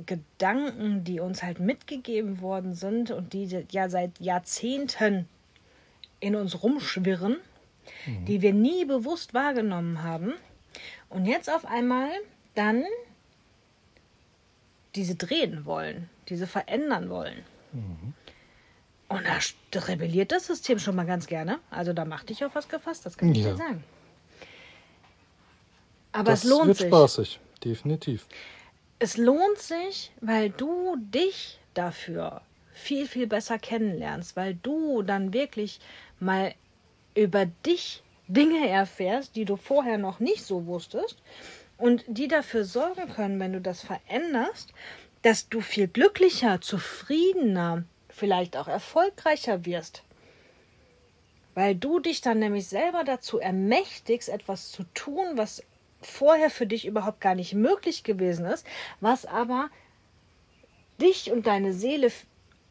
Gedanken, 0.07 1.05
die 1.05 1.21
uns 1.21 1.43
halt 1.43 1.61
mitgegeben 1.61 2.41
worden 2.41 2.75
sind 2.75 3.11
und 3.11 3.33
die 3.33 3.47
ja 3.71 3.89
seit 3.89 4.19
Jahrzehnten 4.21 5.29
in 6.21 6.37
uns 6.37 6.63
rumschwirren, 6.63 7.37
die 8.29 8.41
wir 8.43 8.53
nie 8.53 8.85
bewusst 8.85 9.35
wahrgenommen 9.35 10.03
haben. 10.03 10.33
Und 11.09 11.27
jetzt 11.27 11.51
auf 11.51 11.65
einmal 11.65 12.09
dann 12.55 12.85
diese 14.95 15.15
drehen 15.17 15.65
wollen, 15.65 16.09
diese 16.29 16.47
verändern 16.47 17.11
wollen. 17.11 17.45
Und 19.09 19.23
da 19.73 19.81
rebelliert 19.81 20.33
das 20.33 20.47
System 20.47 20.79
schon 20.79 20.95
mal 20.97 21.07
ganz 21.07 21.27
gerne. 21.27 21.59
Also 21.71 21.93
da 21.93 22.05
macht 22.05 22.29
dich 22.31 22.45
auf 22.45 22.55
was 22.55 22.69
gefasst, 22.69 23.07
das 23.07 23.17
kann 23.19 23.33
ich 23.33 23.39
Ja. 23.39 23.51
dir 23.51 23.57
sagen. 23.57 23.85
Aber 26.13 26.33
das 26.33 26.45
es 26.45 26.51
lohnt 26.51 26.67
wird 26.69 26.79
sich. 26.79 26.87
spaßig, 26.89 27.41
definitiv. 27.65 28.27
Es 28.99 29.17
lohnt 29.17 29.59
sich, 29.59 30.11
weil 30.21 30.51
du 30.51 30.97
dich 30.99 31.59
dafür 31.75 32.43
viel, 32.75 33.07
viel 33.07 33.27
besser 33.27 33.59
kennenlernst, 33.59 34.37
weil 34.37 34.55
du 34.55 35.03
dann 35.03 35.33
wirklich 35.33 35.81
mal 36.19 36.55
über 37.15 37.47
dich 37.47 38.03
Dinge 38.29 38.69
erfährst, 38.69 39.37
die 39.37 39.45
du 39.45 39.57
vorher 39.57 39.99
noch 39.99 40.21
nicht 40.21 40.45
so 40.45 40.67
wusstest 40.67 41.17
und 41.79 42.05
die 42.07 42.29
dafür 42.29 42.65
sorgen 42.65 43.09
können, 43.13 43.41
wenn 43.41 43.53
du 43.53 43.61
das 43.61 43.83
veränderst, 43.83 44.73
dass 45.23 45.49
du 45.49 45.61
viel 45.61 45.89
glücklicher, 45.89 46.61
zufriedener, 46.61 47.85
vielleicht 48.09 48.57
auch 48.57 48.69
erfolgreicher 48.69 49.65
wirst. 49.67 50.03
Weil 51.55 51.75
du 51.75 51.99
dich 51.99 52.21
dann 52.21 52.39
nämlich 52.39 52.69
selber 52.69 53.03
dazu 53.05 53.39
ermächtigst, 53.39 54.29
etwas 54.29 54.71
zu 54.71 54.85
tun, 54.95 55.27
was 55.35 55.63
vorher 56.03 56.51
für 56.51 56.67
dich 56.67 56.87
überhaupt 56.87 57.21
gar 57.21 57.35
nicht 57.35 57.55
möglich 57.55 58.03
gewesen 58.05 58.45
ist, 58.47 58.67
was 59.01 59.27
aber 59.27 59.69
dich 61.01 61.31
und 61.31 61.47
deine 61.47 61.73
Seele 61.73 62.11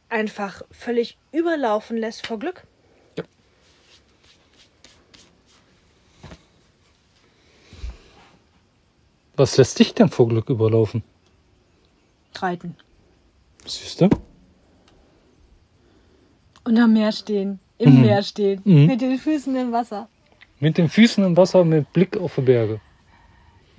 einfach 0.09 0.63
völlig 0.71 1.17
überlaufen 1.31 1.97
lässt 1.97 2.25
vor 2.25 2.39
Glück. 2.39 2.63
Ja. 3.17 3.23
Was 9.35 9.57
lässt 9.57 9.79
dich 9.79 9.93
denn 9.93 10.09
vor 10.09 10.27
Glück 10.27 10.49
überlaufen? 10.49 11.03
Reiten. 12.35 12.75
Siehst 13.65 14.01
du? 14.01 14.09
Und 16.63 16.77
am 16.77 16.93
Meer 16.93 17.11
stehen. 17.11 17.59
Im 17.77 17.95
Mhm. 17.95 18.01
Meer 18.01 18.23
stehen. 18.23 18.61
Mhm. 18.65 18.85
Mit 18.87 19.01
den 19.01 19.17
Füßen 19.17 19.55
im 19.55 19.71
Wasser. 19.71 20.09
Mit 20.59 20.77
den 20.77 20.89
Füßen 20.89 21.23
im 21.23 21.37
Wasser, 21.37 21.63
mit 21.63 21.91
Blick 21.93 22.17
auf 22.17 22.35
die 22.35 22.41
Berge. 22.41 22.81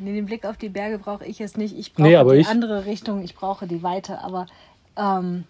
Nee, 0.01 0.15
den 0.15 0.27
Blick 0.27 0.45
auf 0.47 0.57
die 0.57 0.69
Berge 0.71 0.99
brauche 0.99 1.27
ich 1.27 1.39
jetzt 1.39 1.59
nicht. 1.59 1.77
Ich 1.79 1.93
brauche 1.93 2.09
Nee, 2.09 2.17
aber 2.17 2.35
die 2.35 2.41
ich- 2.41 2.49
andere 2.49 2.87
Richtung. 2.87 3.23
Ich 3.23 3.35
brauche 3.35 3.67
die 3.67 3.83
Weite. 3.83 4.19
Aber 4.21 4.47
ähm, 4.97 5.45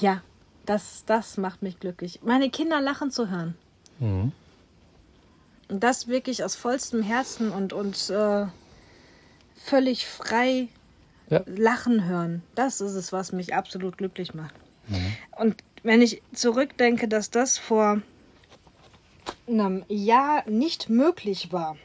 ja, 0.00 0.20
das, 0.66 1.04
das 1.06 1.36
macht 1.36 1.62
mich 1.62 1.80
glücklich. 1.80 2.20
Meine 2.22 2.50
Kinder 2.50 2.80
lachen 2.80 3.10
zu 3.10 3.30
hören. 3.30 3.54
Mhm. 4.00 4.32
Und 5.68 5.82
das 5.82 6.08
wirklich 6.08 6.44
aus 6.44 6.56
vollstem 6.56 7.02
Herzen 7.02 7.50
und, 7.50 7.72
und 7.72 8.10
äh, 8.10 8.46
völlig 9.56 10.06
frei 10.06 10.68
Ja. 11.30 11.42
lachen 11.46 12.04
hören. 12.04 12.42
Das 12.54 12.80
ist 12.82 12.92
es, 12.92 13.12
was 13.12 13.32
mich 13.32 13.54
absolut 13.54 13.96
glücklich 13.96 14.34
macht. 14.34 14.54
Und 15.38 15.56
wenn 15.82 16.02
ich 16.02 16.20
zurückdenke, 16.34 17.08
dass 17.08 17.30
das 17.30 17.56
vor 17.56 18.02
einem 19.48 19.82
Jahr 19.88 20.46
nicht 20.48 20.90
möglich 20.90 21.50
war, 21.52 21.76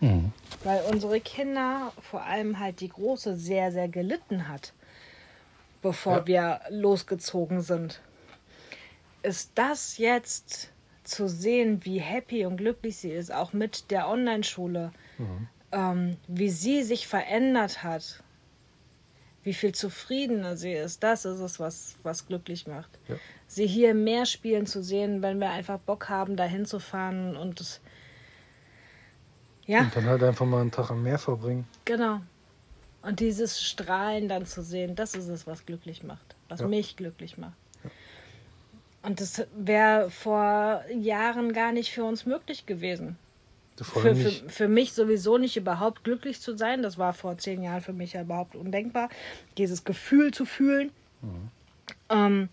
Mhm. 0.00 0.32
weil 0.64 0.82
unsere 0.90 1.20
Kinder, 1.20 1.92
vor 2.00 2.22
allem 2.22 2.58
halt 2.58 2.80
die 2.80 2.88
Große, 2.88 3.36
sehr, 3.36 3.70
sehr 3.70 3.88
gelitten 3.88 4.48
hat, 4.48 4.72
bevor 5.82 6.26
wir 6.26 6.60
losgezogen 6.70 7.60
sind. 7.60 8.00
Ist 9.22 9.52
das 9.54 9.98
jetzt 9.98 10.70
zu 11.04 11.28
sehen, 11.28 11.84
wie 11.84 11.98
happy 11.98 12.46
und 12.46 12.56
glücklich 12.56 12.96
sie 12.96 13.10
ist, 13.10 13.32
auch 13.32 13.52
mit 13.52 13.90
der 13.90 14.08
Online-Schule, 14.08 14.92
ähm, 15.72 16.16
wie 16.28 16.50
sie 16.50 16.82
sich 16.82 17.06
verändert 17.06 17.82
hat, 17.82 18.22
wie 19.42 19.54
viel 19.54 19.74
zufriedener 19.74 20.56
sie 20.56 20.72
ist, 20.72 21.02
das 21.02 21.24
ist 21.24 21.40
es, 21.40 21.58
was, 21.58 21.96
was 22.02 22.26
glücklich 22.26 22.66
macht. 22.66 22.90
Ja. 23.08 23.16
Sie 23.46 23.66
hier 23.66 23.94
mehr 23.94 24.26
spielen 24.26 24.66
zu 24.66 24.82
sehen, 24.82 25.22
wenn 25.22 25.38
wir 25.38 25.50
einfach 25.50 25.78
Bock 25.80 26.08
haben, 26.08 26.36
dahin 26.36 26.66
zu 26.66 26.78
fahren 26.78 27.36
und 27.36 27.60
es 27.60 27.80
Ja, 29.70 29.82
Und 29.82 29.94
dann 29.94 30.06
halt 30.06 30.22
einfach 30.24 30.46
mal 30.46 30.60
einen 30.62 30.72
Tag 30.72 30.90
am 30.90 31.02
Meer 31.04 31.18
verbringen. 31.18 31.64
genau. 31.84 32.20
Und 33.02 33.20
dieses 33.20 33.62
Strahlen 33.62 34.28
dann 34.28 34.44
zu 34.46 34.62
sehen, 34.62 34.94
das 34.96 35.14
ist 35.14 35.28
es, 35.28 35.46
was 35.46 35.64
glücklich 35.64 36.02
macht, 36.02 36.34
was 36.50 36.60
Ja. 36.60 36.66
mich 36.68 36.96
glücklich 36.96 37.38
macht. 37.38 37.54
Und 39.02 39.20
das 39.20 39.42
wäre 39.56 40.10
vor 40.10 40.82
Jahren 40.94 41.52
gar 41.54 41.72
nicht 41.72 41.92
für 41.92 42.04
uns 42.04 42.26
möglich 42.26 42.66
gewesen. 42.66 43.16
Für, 43.80 44.14
für, 44.14 44.30
für 44.50 44.68
mich 44.68 44.92
sowieso 44.92 45.38
nicht 45.38 45.56
überhaupt 45.56 46.04
glücklich 46.04 46.40
zu 46.42 46.54
sein. 46.58 46.82
Das 46.82 46.98
war 46.98 47.14
vor 47.14 47.38
zehn 47.38 47.62
Jahren 47.62 47.80
für 47.80 47.94
mich 47.94 48.12
ja 48.12 48.20
überhaupt 48.22 48.54
undenkbar, 48.54 49.08
dieses 49.56 49.84
Gefühl 49.84 50.34
zu 50.34 50.44
fühlen. 50.44 50.90
Ähm, 52.10 52.48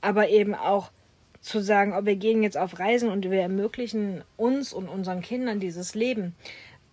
aber 0.00 0.28
eben 0.28 0.54
auch 0.54 0.90
zu 1.40 1.60
sagen, 1.62 1.94
oh, 1.98 2.04
wir 2.04 2.16
gehen 2.16 2.42
jetzt 2.42 2.56
auf 2.58 2.78
Reisen 2.78 3.10
und 3.10 3.30
wir 3.30 3.40
ermöglichen 3.40 4.22
uns 4.36 4.72
und 4.72 4.88
unseren 4.88 5.22
Kindern 5.22 5.60
dieses 5.60 5.94
Leben. 5.94 6.34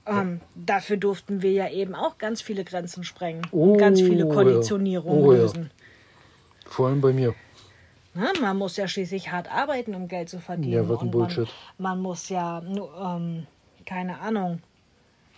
Ähm, 0.07 0.39
dafür 0.53 0.97
durften 0.97 1.41
wir 1.41 1.51
ja 1.51 1.67
eben 1.69 1.95
auch 1.95 2.17
ganz 2.19 2.41
viele 2.41 2.63
Grenzen 2.63 3.03
sprengen 3.03 3.41
und 3.51 3.77
ganz 3.79 3.99
viele 3.99 4.25
Oh, 4.25 4.29
ja. 4.29 4.35
Konditionierungen 4.35 5.23
Oh, 5.23 5.33
ja. 5.33 5.39
lösen. 5.39 5.71
vor 6.67 6.87
allem 6.87 7.01
bei 7.01 7.11
mir. 7.11 7.33
Ne? 8.13 8.31
Man 8.39 8.57
muss 8.57 8.77
ja 8.77 8.87
schließlich 8.87 9.31
hart 9.31 9.51
arbeiten, 9.51 9.95
um 9.95 10.07
Geld 10.07 10.29
zu 10.29 10.39
verdienen. 10.39 10.73
Ja, 10.73 10.87
was 10.87 11.01
ein 11.01 11.09
Bullshit. 11.11 11.47
Man, 11.79 11.97
man 11.97 12.01
muss 12.01 12.29
ja, 12.29 12.61
ähm, 12.61 13.47
keine 13.87 14.19
Ahnung, 14.19 14.61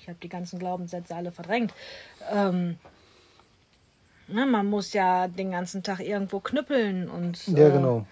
ich 0.02 0.08
habe 0.10 0.20
die 0.22 0.30
ganzen 0.30 0.60
Glaubenssätze 0.60 1.16
alle 1.16 1.32
verdrängt. 1.32 1.74
Ähm, 2.32 2.78
ne, 4.28 4.46
man 4.46 4.68
muss 4.68 4.92
ja 4.94 5.28
den 5.28 5.52
ganzen 5.52 5.82
Tag 5.82 6.02
irgendwo 6.02 6.40
knüppeln 6.40 7.10
und. 7.10 7.48
Ja, 7.48 7.70
äh, 7.70 7.72
genau. 7.72 8.06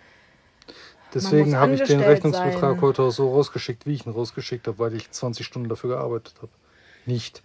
Deswegen 1.15 1.55
habe 1.55 1.73
ich 1.73 1.83
den 1.83 2.01
Rechnungsbetrag 2.01 2.75
sein. 2.75 2.81
heute 2.81 3.03
auch 3.03 3.09
so 3.09 3.33
rausgeschickt, 3.33 3.85
wie 3.85 3.93
ich 3.93 4.05
ihn 4.05 4.11
rausgeschickt 4.11 4.67
habe, 4.67 4.77
weil 4.79 4.93
ich 4.93 5.09
20 5.09 5.45
Stunden 5.45 5.69
dafür 5.69 5.91
gearbeitet 5.91 6.35
habe. 6.41 6.51
Nicht. 7.05 7.41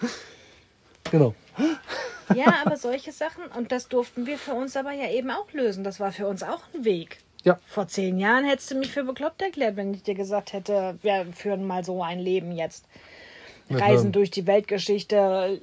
genau. 1.10 1.34
Ja, 2.34 2.62
aber 2.64 2.76
solche 2.76 3.10
Sachen, 3.10 3.44
und 3.56 3.72
das 3.72 3.88
durften 3.88 4.26
wir 4.26 4.38
für 4.38 4.54
uns 4.54 4.76
aber 4.76 4.92
ja 4.92 5.10
eben 5.10 5.30
auch 5.30 5.52
lösen. 5.52 5.82
Das 5.82 5.98
war 5.98 6.12
für 6.12 6.28
uns 6.28 6.44
auch 6.44 6.62
ein 6.72 6.84
Weg. 6.84 7.18
Ja. 7.42 7.58
Vor 7.66 7.88
zehn 7.88 8.18
Jahren 8.18 8.44
hättest 8.44 8.70
du 8.70 8.76
mich 8.76 8.92
für 8.92 9.04
bekloppt 9.04 9.42
erklärt, 9.42 9.76
wenn 9.76 9.92
ich 9.92 10.02
dir 10.02 10.14
gesagt 10.14 10.52
hätte, 10.52 10.98
wir 11.02 11.26
führen 11.34 11.66
mal 11.66 11.84
so 11.84 12.02
ein 12.02 12.20
Leben 12.20 12.52
jetzt. 12.52 12.86
Reisen 13.70 14.12
durch 14.12 14.30
die 14.30 14.46
Weltgeschichte, 14.46 15.58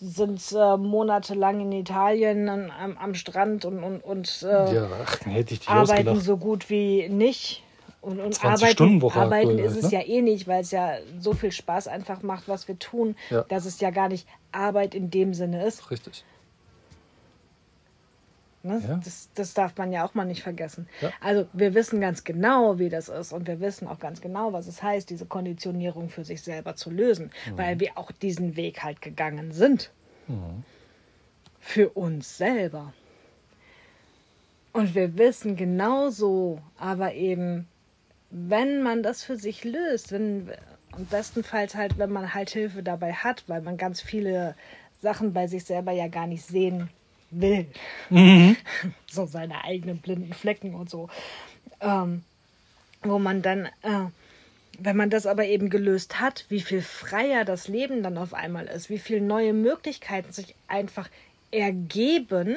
sind 0.00 0.42
äh, 0.52 0.76
monatelang 0.76 1.60
in 1.60 1.72
Italien 1.72 2.48
am, 2.48 2.96
am 2.98 3.14
Strand 3.14 3.64
und, 3.64 3.82
und, 3.82 4.04
und 4.04 4.42
äh, 4.42 4.74
Ja, 4.74 4.88
ach, 5.04 5.18
arbeiten 5.66 5.68
ausgelacht. 5.68 6.22
so 6.22 6.36
gut 6.36 6.70
wie 6.70 7.08
nicht. 7.08 7.62
Und, 8.02 8.18
und 8.18 8.34
20 8.34 8.80
arbeiten, 8.80 9.10
arbeiten 9.10 9.58
ist 9.58 9.76
es 9.76 9.90
ne? 9.90 9.98
ja 9.98 10.06
eh 10.06 10.22
nicht, 10.22 10.48
weil 10.48 10.62
es 10.62 10.70
ja 10.70 10.94
so 11.18 11.34
viel 11.34 11.52
Spaß 11.52 11.86
einfach 11.86 12.22
macht, 12.22 12.48
was 12.48 12.66
wir 12.66 12.78
tun, 12.78 13.14
Ja. 13.28 13.44
dass 13.48 13.66
es 13.66 13.78
ja 13.80 13.90
gar 13.90 14.08
nicht 14.08 14.26
Arbeit 14.52 14.94
in 14.94 15.10
dem 15.10 15.34
Sinne 15.34 15.64
ist. 15.66 15.90
Richtig. 15.90 16.24
Ne? 18.62 18.82
Ja. 18.86 19.00
Das, 19.02 19.30
das 19.34 19.54
darf 19.54 19.76
man 19.78 19.90
ja 19.90 20.04
auch 20.04 20.14
mal 20.14 20.26
nicht 20.26 20.42
vergessen. 20.42 20.86
Ja. 21.00 21.10
Also 21.20 21.46
wir 21.54 21.74
wissen 21.74 22.00
ganz 22.00 22.24
genau, 22.24 22.78
wie 22.78 22.90
das 22.90 23.08
ist 23.08 23.32
und 23.32 23.46
wir 23.46 23.58
wissen 23.60 23.88
auch 23.88 23.98
ganz 23.98 24.20
genau, 24.20 24.52
was 24.52 24.66
es 24.66 24.82
heißt, 24.82 25.08
diese 25.08 25.24
Konditionierung 25.24 26.10
für 26.10 26.24
sich 26.26 26.42
selber 26.42 26.76
zu 26.76 26.90
lösen, 26.90 27.30
Mhm. 27.46 27.58
weil 27.58 27.80
wir 27.80 27.96
auch 27.96 28.12
diesen 28.12 28.56
Weg 28.56 28.82
halt 28.82 29.00
gegangen 29.00 29.52
sind. 29.52 29.90
Für 31.60 31.88
uns 31.90 32.36
selber. 32.36 32.92
Und 34.72 34.94
wir 34.94 35.16
wissen 35.18 35.56
genauso, 35.56 36.60
aber 36.78 37.14
eben, 37.14 37.66
wenn 38.30 38.82
man 38.82 39.02
das 39.02 39.24
für 39.24 39.36
sich 39.36 39.64
löst, 39.64 40.12
wenn, 40.12 40.50
und 40.96 41.10
bestenfalls 41.10 41.74
halt, 41.74 41.98
wenn 41.98 42.12
man 42.12 42.34
halt 42.34 42.50
Hilfe 42.50 42.82
dabei 42.82 43.12
hat, 43.12 43.44
weil 43.48 43.62
man 43.62 43.76
ganz 43.76 44.00
viele 44.00 44.54
Sachen 45.02 45.32
bei 45.32 45.48
sich 45.48 45.64
selber 45.64 45.92
ja 45.92 46.08
gar 46.08 46.26
nicht 46.26 46.44
sehen 46.44 46.88
will. 47.30 47.66
So 49.10 49.26
seine 49.26 49.64
eigenen 49.64 49.98
blinden 49.98 50.32
Flecken 50.32 50.74
und 50.74 50.88
so. 50.88 51.08
Ähm, 51.80 52.22
wo 53.02 53.18
man 53.18 53.42
dann, 53.42 53.66
äh, 53.82 54.06
wenn 54.78 54.96
man 54.96 55.10
das 55.10 55.26
aber 55.26 55.46
eben 55.46 55.68
gelöst 55.70 56.20
hat, 56.20 56.44
wie 56.48 56.60
viel 56.60 56.80
freier 56.82 57.44
das 57.44 57.66
Leben 57.68 58.02
dann 58.02 58.18
auf 58.18 58.34
einmal 58.34 58.66
ist, 58.66 58.88
wie 58.90 58.98
viele 58.98 59.20
neue 59.20 59.52
Möglichkeiten 59.52 60.32
sich 60.32 60.54
einfach 60.68 61.08
ergeben, 61.50 62.56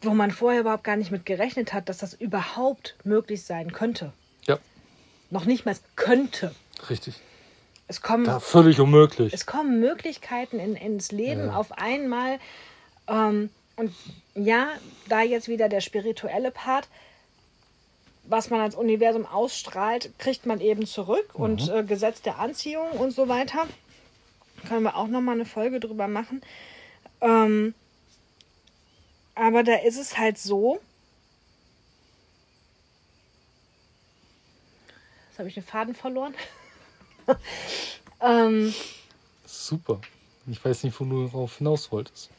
wo 0.00 0.10
man 0.14 0.30
vorher 0.32 0.60
überhaupt 0.62 0.84
gar 0.84 0.96
nicht 0.96 1.10
mit 1.12 1.24
gerechnet 1.26 1.72
hat, 1.72 1.88
dass 1.88 1.98
das 1.98 2.14
überhaupt 2.14 2.96
möglich 3.04 3.42
sein 3.44 3.72
könnte. 3.72 4.12
Ja, 4.46 4.58
Noch 5.30 5.44
nicht 5.44 5.64
mal 5.64 5.76
könnte. 5.94 6.54
richtig. 6.90 7.20
Es 7.92 8.00
kommen, 8.00 8.24
Ja, 8.24 8.40
völlig 8.40 8.80
unmöglich. 8.80 9.34
es 9.34 9.44
kommen 9.44 9.78
Möglichkeiten 9.78 10.58
in, 10.58 10.76
ins 10.76 11.12
Leben 11.12 11.48
Ja. 11.48 11.56
auf 11.56 11.72
einmal. 11.72 12.38
Ähm, 13.06 13.50
und 13.76 13.94
ja, 14.34 14.68
da 15.10 15.20
jetzt 15.20 15.46
wieder 15.46 15.68
der 15.68 15.82
spirituelle 15.82 16.50
Part, 16.50 16.88
was 18.24 18.48
man 18.48 18.60
als 18.62 18.74
Universum 18.76 19.26
ausstrahlt, 19.26 20.10
kriegt 20.18 20.46
man 20.46 20.62
eben 20.62 20.86
zurück. 20.86 21.34
Und 21.34 21.68
äh, 21.68 21.84
Gesetz 21.84 22.22
der 22.22 22.38
Anziehung 22.38 22.92
und 22.92 23.10
so 23.10 23.28
weiter. 23.28 23.66
Können 24.66 24.84
wir 24.84 24.96
auch 24.96 25.08
nochmal 25.08 25.34
eine 25.34 25.44
Folge 25.44 25.78
drüber 25.78 26.08
machen. 26.08 26.40
Ähm, 27.20 27.74
aber 29.34 29.64
da 29.64 29.74
ist 29.74 29.98
es 29.98 30.16
halt 30.16 30.38
so. 30.38 30.80
Jetzt 35.28 35.38
habe 35.38 35.48
ich 35.50 35.54
den 35.54 35.62
Faden 35.62 35.94
verloren. 35.94 36.32
ähm, 38.20 38.74
Super. 39.46 40.00
Ich 40.46 40.64
weiß 40.64 40.84
nicht, 40.84 40.98
wo 40.98 41.04
du 41.04 41.26
darauf 41.26 41.58
hinaus 41.58 41.92
wolltest. 41.92 42.30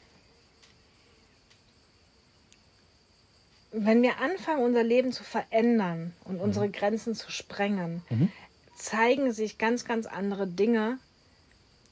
wenn 3.76 4.04
wir 4.04 4.20
anfangen, 4.20 4.64
unser 4.64 4.84
Leben 4.84 5.12
zu 5.12 5.24
verändern 5.24 6.14
und 6.26 6.40
unsere 6.40 6.70
Grenzen 6.70 7.16
zu 7.16 7.32
sprengen, 7.32 8.04
Mhm. 8.12 8.32
zeigen 8.78 9.32
sich 9.34 9.58
ganz, 9.58 9.84
ganz 9.84 10.06
andere 10.06 10.46
Dinge, 10.46 11.00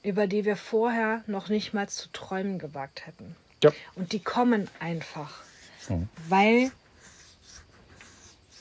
über 0.03 0.27
die 0.27 0.45
wir 0.45 0.55
vorher 0.57 1.23
noch 1.25 1.49
nicht 1.49 1.73
mal 1.73 1.89
zu 1.89 2.09
träumen 2.11 2.59
gewagt 2.59 3.07
hätten. 3.07 3.35
Ja. 3.63 3.71
Und 3.95 4.11
die 4.11 4.19
kommen 4.19 4.69
einfach, 4.79 5.41
Mhm. 5.89 6.07
weil 6.29 6.71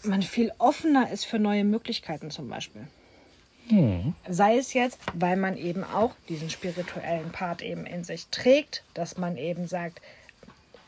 man 0.03 0.23
viel 0.23 0.51
offener 0.57 1.11
ist 1.11 1.27
für 1.27 1.39
neue 1.39 1.65
Möglichkeiten 1.65 2.31
zum 2.31 2.49
Beispiel. 2.49 2.87
Mhm. 3.71 4.15
Sei 4.29 4.59
es 4.59 4.73
jetzt, 4.73 4.99
weil 5.15 5.37
man 5.37 5.57
eben 5.57 5.85
auch 5.85 6.15
diesen 6.29 6.51
spirituellen 6.51 7.31
Part 7.31 7.63
eben 7.63 7.87
in 7.87 8.05
sich 8.05 8.27
trägt, 8.29 8.83
dass 8.95 9.17
man 9.17 9.37
eben 9.37 9.69
sagt, 9.69 10.01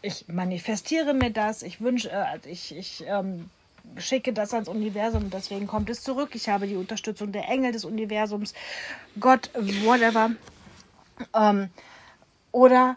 ich 0.03 0.27
manifestiere 0.29 1.15
mir 1.15 1.31
das, 1.31 1.63
ich 1.63 1.81
wünsche, 1.81 2.11
äh, 2.11 2.39
ich, 2.45 2.77
ich 2.77 3.05
ähm, 3.07 3.49
schicke 3.97 4.33
das 4.33 4.53
ans 4.53 4.69
Universum, 4.69 5.31
deswegen 5.31 5.67
kommt 5.67 5.91
es 5.91 6.03
zurück. 6.03 6.31
Ich 6.35 6.49
habe 6.49 6.67
die 6.67 6.77
Unterstützung 6.77 7.33
der 7.33 7.49
Engel 7.49 7.73
des 7.73 7.85
Universums, 7.85 8.55
Gott, 9.21 9.51
whatever. 9.55 10.31
Ähm, 11.35 11.71
oder 12.51 12.97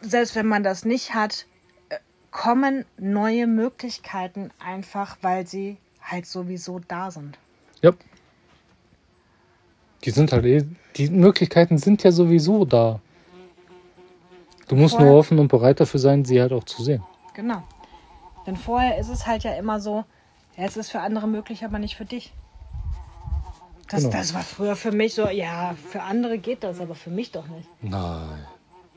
selbst 0.00 0.34
wenn 0.34 0.46
man 0.46 0.62
das 0.62 0.84
nicht 0.84 1.14
hat, 1.14 1.46
äh, 1.88 1.96
kommen 2.30 2.84
neue 2.98 3.46
Möglichkeiten 3.46 4.50
einfach, 4.58 5.16
weil 5.22 5.46
sie 5.46 5.78
halt 6.02 6.26
sowieso 6.26 6.80
da 6.80 7.10
sind. 7.10 7.38
Ja. 7.82 7.92
Die 10.04 10.10
sind 10.10 10.32
halt 10.32 10.44
eh, 10.44 10.64
die 10.96 11.08
Möglichkeiten 11.10 11.78
sind 11.78 12.02
ja 12.02 12.12
sowieso 12.12 12.64
da. 12.64 13.00
Du 14.68 14.76
musst 14.76 14.96
Voll. 14.96 15.04
nur 15.06 15.18
offen 15.18 15.38
und 15.38 15.48
bereit 15.48 15.80
dafür 15.80 16.00
sein, 16.00 16.24
sie 16.24 16.40
halt 16.40 16.52
auch 16.52 16.64
zu 16.64 16.82
sehen. 16.82 17.02
Genau. 17.34 17.62
Denn 18.46 18.56
vorher 18.56 18.98
ist 18.98 19.08
es 19.08 19.26
halt 19.26 19.42
ja 19.44 19.54
immer 19.54 19.80
so, 19.80 20.04
ja, 20.56 20.64
es 20.64 20.76
ist 20.76 20.90
für 20.90 21.00
andere 21.00 21.26
möglich, 21.28 21.64
aber 21.64 21.78
nicht 21.78 21.96
für 21.96 22.04
dich. 22.04 22.32
Das, 23.90 24.02
Genau. 24.04 24.16
das 24.16 24.34
war 24.34 24.42
früher 24.42 24.76
für 24.76 24.92
mich 24.92 25.14
so, 25.14 25.28
ja, 25.28 25.74
für 25.90 26.02
andere 26.02 26.38
geht 26.38 26.62
das, 26.62 26.80
aber 26.80 26.94
für 26.94 27.10
mich 27.10 27.32
doch 27.32 27.46
nicht. 27.48 27.68
Nein. 27.82 28.46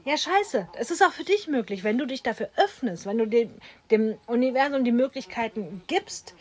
Ja, 0.05 0.17
scheiße. 0.17 0.67
Es 0.77 0.91
ist 0.91 1.01
auch 1.01 1.11
für 1.11 1.23
dich 1.23 1.47
möglich, 1.47 1.83
wenn 1.83 1.97
du 1.97 2.05
dich 2.05 2.21
dafür 2.23 2.49
öffnest, 2.57 3.05
wenn 3.05 3.17
du 3.17 3.25
dem, 3.25 3.49
dem 3.89 4.15
Universum 4.27 4.83
die 4.83 4.91
Möglichkeiten 4.91 5.81
gibst 5.87 6.35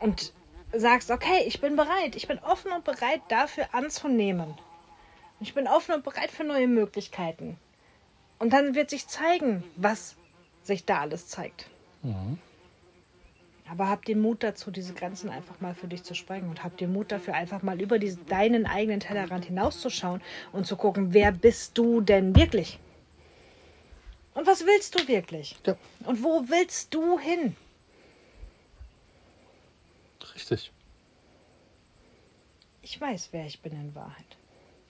und 0.00 0.32
sagst, 0.74 1.10
okay, 1.10 1.44
ich 1.46 1.60
bin 1.60 1.76
bereit, 1.76 2.16
ich 2.16 2.28
bin 2.28 2.38
offen 2.38 2.72
und 2.72 2.84
bereit 2.84 3.20
dafür 3.28 3.66
anzunehmen. 3.72 4.54
Ich 5.40 5.54
bin 5.54 5.66
offen 5.66 5.94
und 5.94 6.04
bereit 6.04 6.30
für 6.30 6.44
neue 6.44 6.68
Möglichkeiten. 6.68 7.56
Und 8.38 8.52
dann 8.52 8.74
wird 8.74 8.90
sich 8.90 9.06
zeigen, 9.08 9.64
was 9.76 10.14
sich 10.64 10.84
da 10.84 11.00
alles 11.00 11.28
zeigt. 11.28 11.66
Aber 13.70 13.88
hab 13.88 14.04
den 14.04 14.20
Mut 14.20 14.42
dazu, 14.42 14.70
diese 14.70 14.92
Grenzen 14.92 15.30
einfach 15.30 15.60
mal 15.60 15.74
für 15.74 15.86
dich 15.86 16.02
zu 16.02 16.14
sprengen 16.14 16.50
und 16.50 16.62
hab 16.62 16.76
den 16.76 16.92
Mut 16.92 17.10
dafür, 17.12 17.34
einfach 17.34 17.62
mal 17.62 17.80
über 17.80 17.98
diesen, 17.98 18.26
deinen 18.26 18.66
eigenen 18.66 19.00
Tellerrand 19.00 19.44
hinauszuschauen 19.46 20.20
und 20.52 20.66
zu 20.66 20.76
gucken, 20.76 21.14
wer 21.14 21.32
bist 21.32 21.78
du 21.78 22.00
denn 22.00 22.36
wirklich? 22.36 22.78
Und 24.34 24.46
was 24.46 24.66
willst 24.66 24.98
du 24.98 25.08
wirklich? 25.08 25.56
Ja, 25.66 25.76
Und 26.04 26.22
wo 26.22 26.48
willst 26.48 26.92
du 26.94 27.18
hin? 27.18 27.56
Richtig. 30.34 30.70
Ich 32.82 33.00
weiß, 33.00 33.28
wer 33.32 33.46
ich 33.46 33.60
bin 33.60 33.72
in 33.72 33.94
Wahrheit. 33.94 34.36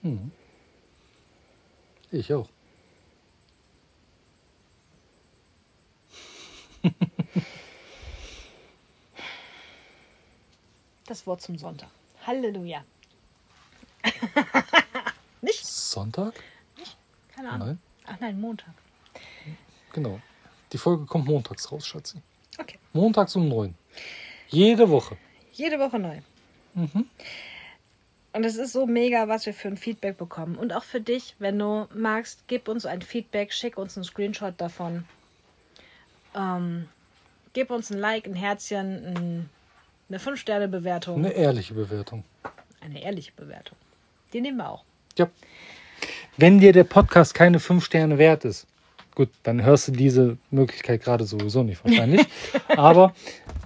Mhm. 0.01 0.31
Ich 2.11 2.33
auch. 2.33 2.49
Das 11.05 11.27
Wort 11.27 11.41
zum 11.41 11.57
Sonntag. 11.57 11.89
Halleluja. 12.25 12.83
Sonntag? 15.61 16.33
Keine 17.35 17.49
Ahnung. 17.51 17.67
Nein. 17.67 17.79
Ach 18.05 18.19
nein, 18.19 18.41
Montag. 18.41 18.73
Genau. 19.91 20.19
Die 20.71 20.77
Folge 20.77 21.05
kommt 21.05 21.25
montags 21.25 21.71
raus, 21.71 21.85
Schatzi. 21.85 22.17
Okay. 22.57 22.79
Montags 22.93 23.35
um 23.35 23.47
neun. 23.47 23.75
Jede 24.49 24.89
Woche. 24.89 25.17
Jede 25.53 25.79
Woche 25.79 25.99
neu. 25.99 26.17
Mhm. 26.73 27.05
Und 28.33 28.43
es 28.43 28.55
ist 28.55 28.73
so 28.73 28.87
mega, 28.87 29.27
was 29.27 29.45
wir 29.45 29.53
für 29.53 29.67
ein 29.67 29.77
Feedback 29.77 30.17
bekommen. 30.17 30.55
Und 30.55 30.73
auch 30.73 30.83
für 30.83 30.99
dich, 30.99 31.35
wenn 31.37 31.59
du 31.59 31.87
magst, 31.93 32.39
gib 32.47 32.67
uns 32.67 32.85
ein 32.85 33.03
Feedback, 33.03 33.53
schick 33.53 33.77
uns 33.77 33.95
einen 33.95 34.03
Screenshot 34.03 34.55
davon. 34.57 35.05
Ähm, 36.35 36.89
gib 37.53 37.69
uns 37.69 37.91
ein 37.91 37.99
Like, 37.99 38.25
ein 38.25 38.33
Herzchen, 38.33 39.05
ein, 39.05 39.49
eine 40.09 40.17
5-Sterne-Bewertung. 40.17 41.17
Eine 41.17 41.33
ehrliche 41.33 41.75
Bewertung. 41.75 42.23
Eine 42.81 43.03
ehrliche 43.03 43.31
Bewertung. 43.33 43.77
Die 44.33 44.41
nehmen 44.41 44.57
wir 44.57 44.69
auch. 44.69 44.83
Ja. 45.17 45.29
Wenn 46.35 46.59
dir 46.59 46.73
der 46.73 46.85
Podcast 46.85 47.35
keine 47.35 47.59
fünf 47.59 47.85
Sterne 47.85 48.17
wert 48.17 48.45
ist, 48.45 48.65
gut, 49.13 49.29
dann 49.43 49.63
hörst 49.63 49.89
du 49.89 49.91
diese 49.91 50.37
Möglichkeit 50.49 51.03
gerade 51.03 51.25
sowieso 51.25 51.61
nicht 51.61 51.85
wahrscheinlich. 51.85 52.25
Aber 52.69 53.13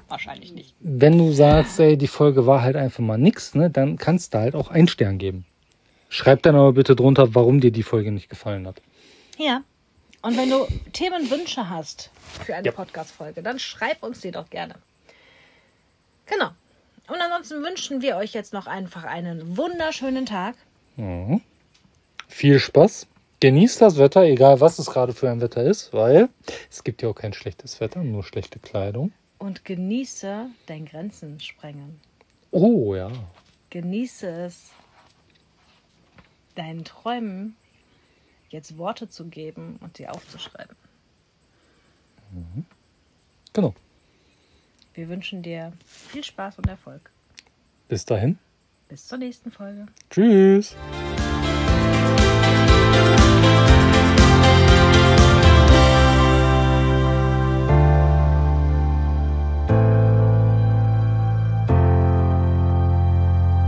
Wahrscheinlich 0.10 0.54
nicht. 0.54 0.74
wenn 0.80 1.18
du 1.18 1.34
sagst, 1.34 1.80
ey, 1.80 1.98
die 1.98 2.08
Folge 2.08 2.46
war 2.46 2.62
halt 2.62 2.76
einfach 2.78 3.00
mal 3.04 3.18
nix, 3.18 3.56
ne, 3.56 3.70
dann 3.70 3.98
kannst 3.98 4.34
du 4.34 4.38
halt 4.40 4.56
auch 4.56 4.70
einen 4.70 4.88
Stern 4.88 5.18
geben. 5.18 5.46
Schreib 6.10 6.42
dann 6.44 6.56
aber 6.56 6.72
bitte 6.74 6.96
drunter, 6.96 7.36
warum 7.36 7.60
dir 7.60 7.72
die 7.72 7.84
Folge 7.84 8.12
nicht 8.12 8.30
gefallen 8.30 8.66
hat. 8.68 8.82
Ja. 9.38 9.64
Und 10.22 10.38
wenn 10.38 10.50
du 10.50 10.66
Themenwünsche 10.94 11.70
hast 11.70 12.10
für 12.46 12.56
eine 12.56 12.66
Ja. 12.66 12.72
Podcast-Folge, 12.72 13.44
dann 13.44 13.60
schreib 13.60 14.02
uns 14.04 14.22
die 14.22 14.32
doch 14.32 14.50
gerne. 14.50 14.76
Genau. 16.26 16.50
Und 17.08 17.22
ansonsten 17.22 17.64
wünschen 17.64 18.02
wir 18.02 18.18
euch 18.18 18.34
jetzt 18.34 18.54
noch 18.54 18.68
einfach 18.68 19.04
einen 19.04 19.58
wunderschönen 19.58 20.26
Tag. 20.26 20.56
Mhm. 20.96 21.42
Viel 22.28 22.60
Spaß. 22.60 23.08
Genießt 23.40 23.82
das 23.82 23.98
Wetter, 23.98 24.24
egal 24.24 24.60
was 24.62 24.80
es 24.80 24.88
gerade 24.88 25.14
für 25.14 25.30
ein 25.30 25.42
Wetter 25.42 25.64
ist, 25.64 25.94
weil 25.94 26.28
es 26.72 26.84
gibt 26.84 27.02
ja 27.04 27.10
auch 27.10 27.14
kein 27.16 27.34
schlechtes 27.34 27.80
Wetter, 27.80 28.02
nur 28.04 28.24
schlechte 28.24 28.58
Kleidung. 28.60 29.12
Und 29.38 29.66
genieße 29.66 30.50
dein 30.66 30.86
Grenzen 30.86 31.40
sprengen. 31.40 32.00
Oh 32.52 32.96
ja. 32.96 33.12
Genieße 33.70 34.28
es, 34.28 34.72
deinen 36.56 36.86
Träumen 36.86 37.56
jetzt 38.50 38.78
Worte 38.78 39.10
zu 39.10 39.26
geben 39.26 39.78
und 39.82 39.98
sie 39.98 40.08
aufzuschreiben. 40.08 40.76
Genau. 43.54 43.74
Wir 44.94 45.10
wünschen 45.10 45.44
dir 45.44 45.74
viel 45.86 46.24
Spaß 46.24 46.58
und 46.58 46.68
Erfolg. 46.68 47.12
Bis 47.88 48.06
dahin. 48.06 48.38
Bis 48.90 49.08
zur 49.08 49.18
nächsten 49.18 49.52
Folge. 49.52 49.86
Tschüss. 50.10 50.76